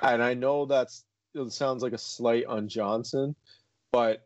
[0.00, 1.04] and I know that's
[1.34, 3.34] it sounds like a slight on Johnson,
[3.90, 4.24] but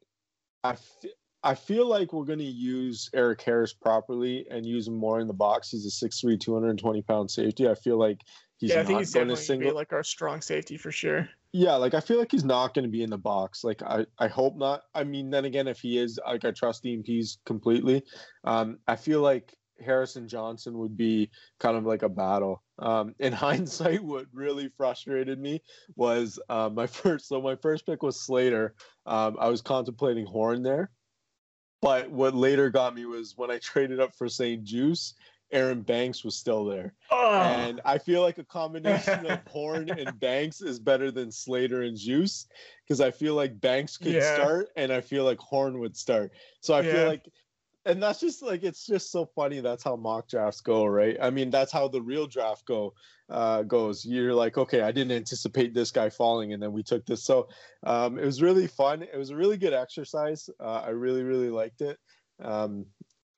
[0.64, 1.04] I, f-
[1.42, 5.28] I feel like we're going to use Erik Harris properly and use him more in
[5.28, 5.70] the box.
[5.70, 7.68] He's a 6'3", 220 pound safety.
[7.68, 8.20] I feel like
[8.58, 11.28] he's yeah, I think he's going to single like our strong safety for sure.
[11.58, 13.64] Yeah, like I feel like he's not going to be in the box.
[13.64, 14.82] Like I, I hope not.
[14.94, 18.02] I mean, then again, if he is, like I trust EMPs completely.
[18.44, 22.62] Um, I feel like Harrison Johnson would be kind of like a battle.
[22.78, 25.62] Um, in hindsight, what really frustrated me
[25.94, 27.26] was uh, my first.
[27.26, 28.74] So my first pick was Slater.
[29.06, 30.90] Um, I was contemplating Horn there,
[31.80, 35.14] but what later got me was when I traded up for St-Juste.
[35.56, 37.32] Aaron Banks was still there, oh.
[37.32, 41.96] and I feel like a combination of Horn and Banks is better than Slater and
[41.96, 42.48] Juste
[42.84, 44.34] because I feel like Banks could yeah.
[44.34, 46.32] start, and I feel like Horn would start.
[46.60, 46.92] So I yeah.
[46.92, 47.26] feel like
[47.86, 51.30] and that's just like it's just so funny that's how mock drafts go right i
[51.30, 52.92] mean that's how the real draft go
[53.30, 57.04] uh, goes you're like okay i didn't anticipate this guy falling and then we took
[57.06, 57.48] this so
[57.84, 61.50] um, it was really fun it was a really good exercise uh, i really really
[61.50, 61.98] liked it
[62.42, 62.84] um,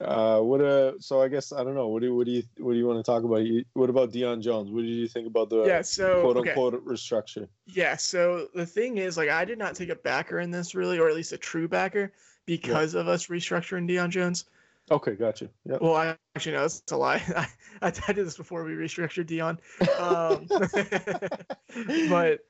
[0.01, 1.88] uh, what a so I guess I don't know.
[1.88, 3.44] What do what do you what do you want to talk about?
[3.72, 4.70] What about Deion Jones?
[4.70, 6.84] What did you think about the yeah so quote unquote okay.
[6.84, 7.49] restructure?
[7.66, 10.99] Yeah, so the thing is, like, I did not take a backer in this really,
[10.99, 12.12] or at least a true backer
[12.46, 13.01] because yeah.
[13.01, 14.44] of us restructuring Deion Jones.
[14.90, 15.51] Okay, gotcha.
[15.64, 15.78] Yeah.
[15.80, 17.22] Well, I actually know it's a lie.
[17.82, 19.59] I, I, did this before we restructured Deion,
[19.99, 20.46] Um,
[22.09, 22.40] but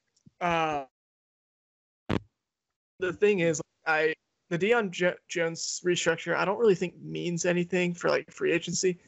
[0.40, 0.84] uh,
[3.00, 4.14] the thing is, I
[4.48, 8.98] the Deion J- Jones restructure, I don't really think means anything for like free agency.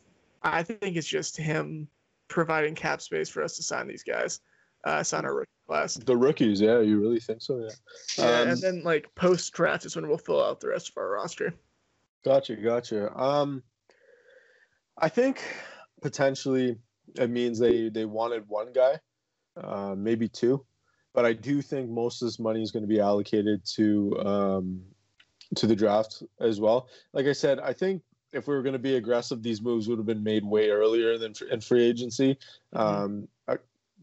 [0.43, 1.89] I think it's just him
[2.29, 4.41] providing cap space for us to sign these guys,
[4.85, 5.95] uh, sign our rookie class.
[5.95, 7.59] The rookies, yeah, you really think so?
[7.59, 8.25] Yeah.
[8.25, 10.97] Yeah, um, and then like post draft is when we'll fill out the rest of
[10.97, 11.55] our roster.
[12.25, 13.17] Gotcha, gotcha.
[13.19, 13.63] Um,
[14.99, 15.43] I think
[16.03, 16.77] potentially
[17.17, 19.01] it means they they wanted one guy,
[19.57, 20.65] uh, maybe two,
[21.15, 24.83] but I do think most of this money is going to be allocated to um,
[25.57, 26.89] to the draft as well.
[27.13, 29.99] Like I said, I think if we were going to be aggressive, these moves would
[29.99, 32.39] have been made way earlier than in free agency.
[32.75, 32.79] Mm-hmm.
[32.79, 33.29] Um,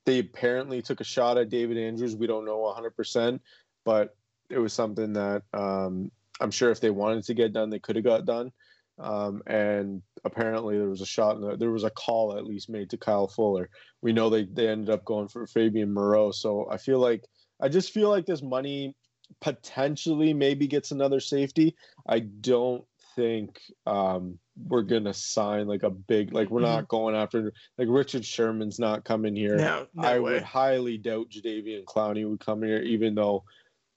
[0.07, 2.15] they apparently took a shot at David Andrews.
[2.15, 3.41] We don't know 100%,
[3.83, 4.15] but
[4.49, 7.97] it was something that um, I'm sure if they wanted to get done, they could
[7.97, 8.53] have got done.
[8.99, 12.89] Um, and apparently there was a shot, the, there was a call at least made
[12.91, 13.69] to Kyle Fuller.
[14.01, 16.31] We know they, they ended up going for Fabian Moreau.
[16.31, 17.25] So I feel like,
[17.61, 18.95] I just feel like this money
[19.41, 21.75] potentially maybe gets another safety.
[22.07, 22.83] I don't
[23.17, 26.71] think um, we're gonna sign like a big like we're mm-hmm.
[26.71, 29.57] not going after like Richard Sherman's not coming here.
[29.57, 30.33] No, no I way.
[30.33, 33.43] would highly doubt Jadeveon Clowney would come here, even though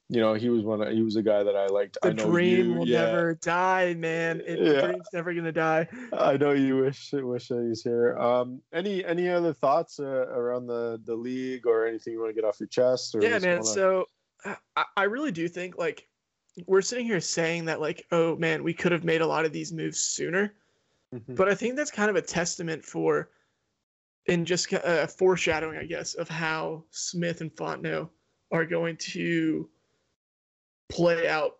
[0.09, 0.83] you know he was one.
[0.83, 1.99] Of, he was a guy that I liked.
[2.03, 3.07] The I know dream you, will yeah.
[3.07, 4.41] never die, man.
[4.45, 4.73] It, yeah.
[4.73, 5.87] The dream's never gonna die.
[6.13, 8.17] I know you wish wish that he's here.
[8.19, 12.41] Um, any any other thoughts uh, around the the league or anything you want to
[12.41, 13.15] get off your chest?
[13.21, 13.59] yeah, man.
[13.59, 13.65] Wanna...
[13.65, 14.07] So
[14.45, 16.07] I, I really do think like
[16.67, 19.53] we're sitting here saying that like oh man we could have made a lot of
[19.53, 20.55] these moves sooner.
[21.15, 21.35] Mm-hmm.
[21.35, 23.31] but i think that's kind of a testament for
[24.29, 28.09] and just a foreshadowing i guess of how smith and fontenot
[28.53, 29.69] are going to
[30.89, 31.57] play out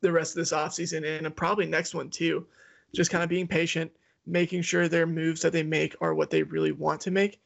[0.00, 2.46] the rest of this offseason and probably next one too.
[2.94, 3.90] Just kind of being patient
[4.26, 7.40] making sure their moves that they make are what they really want to make.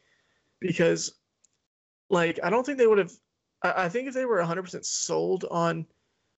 [0.61, 1.15] Because
[2.11, 3.13] like i don't think they would have
[3.63, 5.87] I, think if they were 100% sold on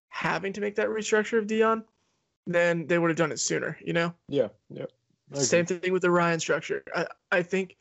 [0.08, 1.84] having to make that restructure of Deion,
[2.46, 4.14] then they would have done it sooner, you know?
[4.28, 4.86] Yeah, yeah.
[5.34, 6.82] Same thing with the Ryan structure.
[6.94, 7.76] I, I think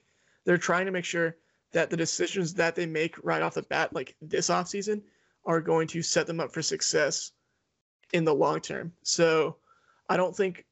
[0.45, 1.35] they're trying to make sure
[1.71, 5.01] that the decisions that they make right off the bat, like this offseason,
[5.45, 7.31] are going to set them up for success
[8.13, 8.91] in the long term.
[9.03, 9.57] So
[10.09, 10.65] I don't think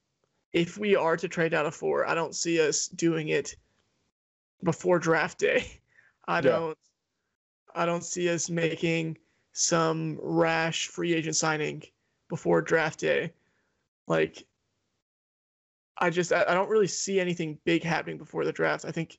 [0.54, 3.56] if we are to trade out a four, I don't see us doing it
[4.64, 5.80] before draft day.
[6.28, 6.42] I yeah.
[6.42, 6.78] don't
[7.76, 9.18] I don't see us making
[9.54, 11.84] some rash free agent signing
[12.30, 13.34] before draft day.
[14.08, 14.46] Like,
[15.98, 18.86] I just I don't really see anything big happening before the draft.
[18.86, 19.18] I think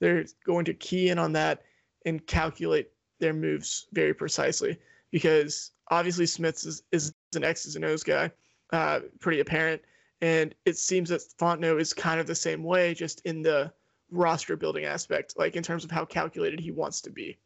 [0.00, 1.62] they're going to key in on that
[2.06, 2.90] and calculate
[3.20, 4.78] their moves very precisely
[5.10, 8.30] because obviously Smith is, is an X's and O's guy,
[8.72, 9.82] uh, pretty apparent.
[10.20, 13.72] And it seems that Fontenot is kind of the same way, just in the
[14.10, 17.38] roster building aspect, like in terms of how calculated he wants to be.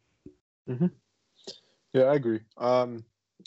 [0.69, 0.87] Mm-hmm.
[1.93, 2.41] Yeah, I agree.
[2.57, 3.03] Um,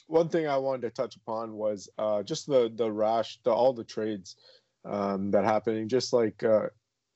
[0.06, 3.72] one thing I wanted to touch upon was uh, just the the rash, the all
[3.72, 4.36] the trades
[4.84, 5.88] um, that happening.
[5.88, 6.66] Just like uh,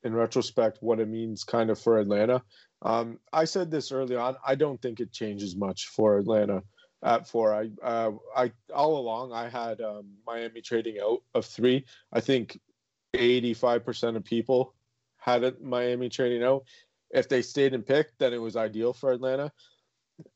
[0.05, 2.43] in retrospect, what it means kind of for Atlanta.
[2.83, 4.37] Um, I said this early on.
[4.47, 6.63] I don't think it changes much for Atlanta
[7.03, 7.53] at four.
[7.53, 11.85] I uh, I all along I had um, Miami trading out of three.
[12.13, 12.61] I think
[13.15, 14.75] eighty five percent of people
[15.17, 16.65] had it Miami trading out.
[17.11, 19.51] If they stayed and picked, then it was ideal for Atlanta.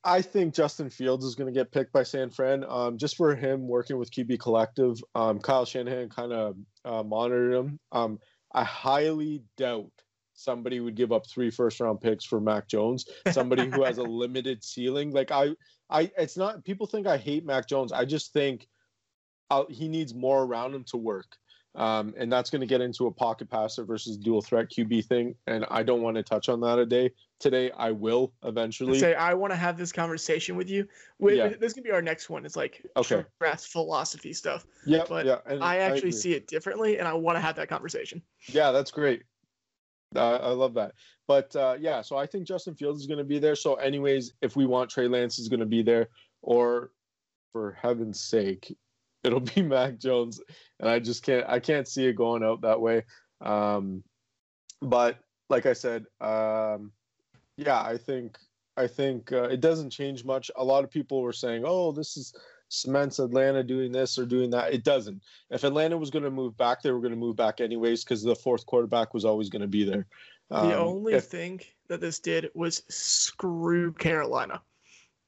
[0.05, 3.35] I think Justin Fields is going to get picked by San Fran um, just for
[3.35, 5.03] him working with QB Collective.
[5.15, 7.81] Um, Kyle Shanahan kind of uh, monitored him.
[7.93, 8.19] Um,
[8.53, 9.91] I highly doubt
[10.35, 14.03] somebody would give up three first round picks for Mac Jones, somebody who has a
[14.23, 15.13] limited ceiling.
[15.13, 15.51] Like I,
[15.89, 17.93] I, it's not people think I hate Mac Jones.
[17.93, 18.67] I just think
[19.51, 21.27] I'll, uh, he needs more around him to work.
[21.77, 25.37] Um, and that's going to get into a pocket passer versus dual threat QB thing.
[25.47, 27.71] And I don't want to touch on that a day today.
[27.71, 28.99] I will eventually.
[28.99, 30.89] Say I want to have this conversation with you.
[31.21, 31.49] With, yeah.
[31.61, 32.45] This can be our next one.
[32.45, 33.25] It's like okay.
[33.39, 34.67] draft philosophy stuff.
[34.85, 35.39] Yeah, but yeah.
[35.61, 38.21] I actually I see it differently, and I want to have that conversation.
[38.49, 39.23] Yeah, that's great.
[40.17, 40.95] Uh, I love that.
[41.29, 43.55] But uh, yeah, so I think Justin Fields is going to be there.
[43.55, 46.09] So, anyways, if we want Trey Lance is going to be there,
[46.43, 46.91] or
[47.53, 48.77] for heaven's sake,
[49.25, 50.41] it'll be Mac Jones,
[50.79, 53.05] and I just can't I can't see it going out that way.
[53.41, 54.03] Um,
[54.81, 55.19] but
[55.49, 56.93] like I said, um,
[57.57, 58.39] yeah, I think
[58.77, 60.51] I think uh, it doesn't change much.
[60.57, 62.35] A lot of people were saying, "Oh, this is
[62.69, 65.23] cements Atlanta doing this or doing that." It doesn't.
[65.51, 68.23] If Atlanta was going to move back, they were going to move back anyways because
[68.23, 70.07] the fourth quarterback was always going to be there.
[70.51, 74.63] Um, the only if, thing that this did was screw Carolina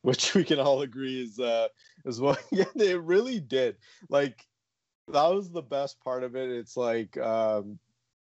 [0.03, 1.69] which we can all agree is uh
[2.05, 3.77] is what yeah they really did.
[4.09, 4.47] Like
[5.09, 6.51] that was the best part of it.
[6.51, 7.79] It's like um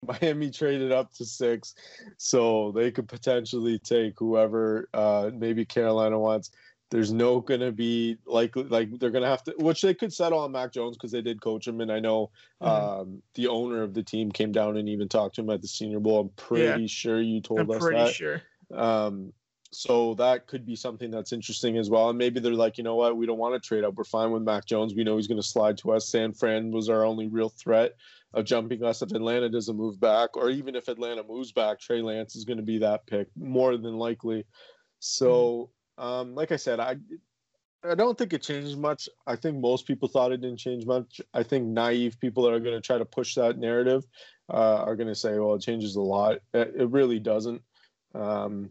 [0.21, 1.75] miami traded up to six
[2.17, 6.51] so they could potentially take whoever uh maybe carolina wants.
[6.91, 10.51] There's no gonna be like like they're gonna have to which they could settle on
[10.51, 12.29] mac jones because they did coach him and i know
[12.61, 13.01] mm-hmm.
[13.01, 15.67] um the owner of the team came down and even talked to him at the
[15.67, 16.19] senior bowl.
[16.19, 16.87] I'm pretty yeah.
[16.87, 18.13] sure you told I'm us pretty that.
[18.13, 18.43] sure.
[18.71, 19.33] Um
[19.73, 22.09] so that could be something that's interesting as well.
[22.09, 23.95] And maybe they're like, you know what, we don't want to trade up.
[23.95, 24.93] We're fine with Mac Jones.
[24.93, 26.09] We know he's going to slide to us.
[26.09, 27.93] San Fran was our only real threat
[28.33, 32.01] of jumping us if Atlanta doesn't move back, or even if Atlanta moves back, Trey
[32.01, 34.45] Lance is going to be that pick more than likely.
[34.99, 36.97] So, um, like I said, I
[37.83, 39.09] I don't think it changes much.
[39.27, 41.19] I think most people thought it didn't change much.
[41.33, 44.05] I think naive people that are going to try to push that narrative
[44.49, 46.37] uh, are going to say, well, it changes a lot.
[46.53, 47.61] It, it really doesn't.
[48.15, 48.69] Um,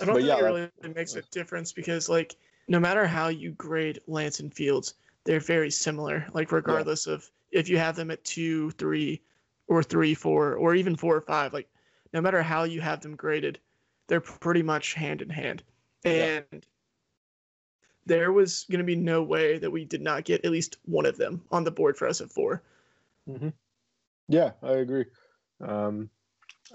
[0.00, 2.36] I don't but think yeah, it really makes a difference because like
[2.68, 4.94] no matter how you grade Lance and Fields,
[5.24, 6.26] they're very similar.
[6.32, 7.14] Like regardless yeah.
[7.14, 9.20] of if you have them at two, three,
[9.66, 11.68] or three, four, or even four or five, like
[12.12, 13.58] no matter how you have them graded,
[14.06, 15.62] they're pretty much hand in hand.
[16.04, 16.58] And yeah.
[18.06, 21.06] there was going to be no way that we did not get at least one
[21.06, 22.62] of them on the board for us at 4
[23.28, 23.48] mm-hmm.
[24.28, 25.06] Yeah, I agree.
[25.60, 26.08] Um,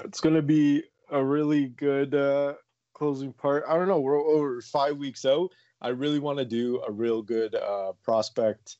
[0.03, 2.55] it's going to be a really good uh,
[2.95, 3.63] closing part.
[3.67, 3.99] I don't know.
[3.99, 5.51] We're over five weeks out.
[5.81, 8.77] I really want to do a real good uh, prospect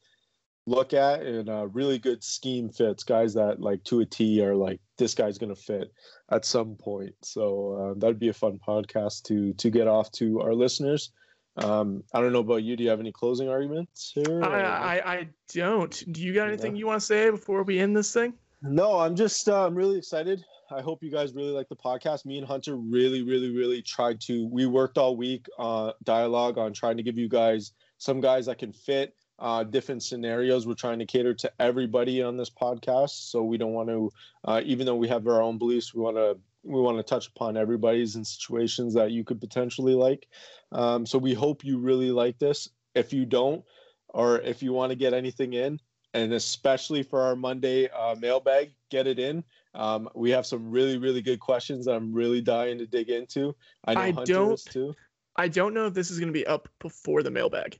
[0.67, 4.55] look at and a really good scheme fits guys that like to a T are
[4.55, 5.93] like this guy's gonna fit
[6.31, 7.13] at some point.
[7.21, 11.11] So uh, that'd be a fun podcast to to get off to our listeners.
[11.57, 12.75] Um, I don't know about you.
[12.75, 14.43] Do you have any closing arguments here?
[14.43, 16.03] I, I, I don't.
[16.11, 18.33] Do you got anything you want to say before we end this thing?
[18.61, 20.43] No, I'm just uh, I'm really excited.
[20.71, 22.25] I hope you guys really like the podcast.
[22.25, 24.47] Me and Hunter really, really, really tried to.
[24.47, 28.57] We worked all week uh, dialogue on trying to give you guys some guys that
[28.57, 30.65] can fit uh, different scenarios.
[30.65, 34.11] We're trying to cater to everybody on this podcast, so we don't want to,
[34.45, 37.27] uh, even though we have our own beliefs, we want to we want to touch
[37.27, 40.27] upon everybody's and situations that you could potentially like.
[40.71, 42.69] Um, so we hope you really like this.
[42.95, 43.63] If you don't,
[44.09, 45.79] or if you want to get anything in,
[46.15, 49.43] and especially for our Monday uh, mailbag, get it in.
[49.75, 53.55] Um, we have some really, really good questions that I'm really dying to dig into.
[53.85, 54.95] I know I Hunter don't, too.
[55.35, 57.77] I don't know if this is going to be up before the mailbag.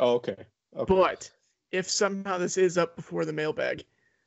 [0.00, 0.36] Oh, okay.
[0.76, 0.94] okay.
[0.94, 1.30] But
[1.70, 3.84] if somehow this is up before the mailbag,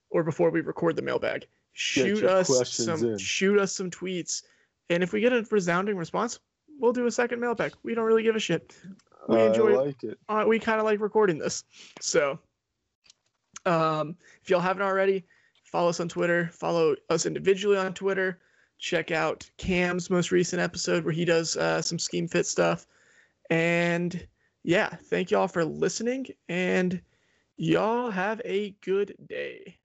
[0.09, 3.18] or before we record the mailbag, shoot us some in.
[3.18, 4.43] shoot us some tweets,
[4.89, 6.39] and if we get a resounding response,
[6.80, 7.74] we'll do a second mailbag.
[7.84, 8.76] We don't really give a shit.
[9.28, 10.18] We enjoy I like it.
[10.30, 11.63] Uh, we kind of like recording this,
[11.99, 12.39] so
[13.65, 15.26] um, if y'all haven't already,
[15.68, 18.39] follow us on Twitter, follow us individually on Twitter.
[18.80, 22.86] Check out Cam's most recent episode where he does uh, some scheme fit stuff.
[23.49, 24.28] And
[24.63, 27.01] yeah, thank y'all for listening, and
[27.57, 29.78] y'all have a good day.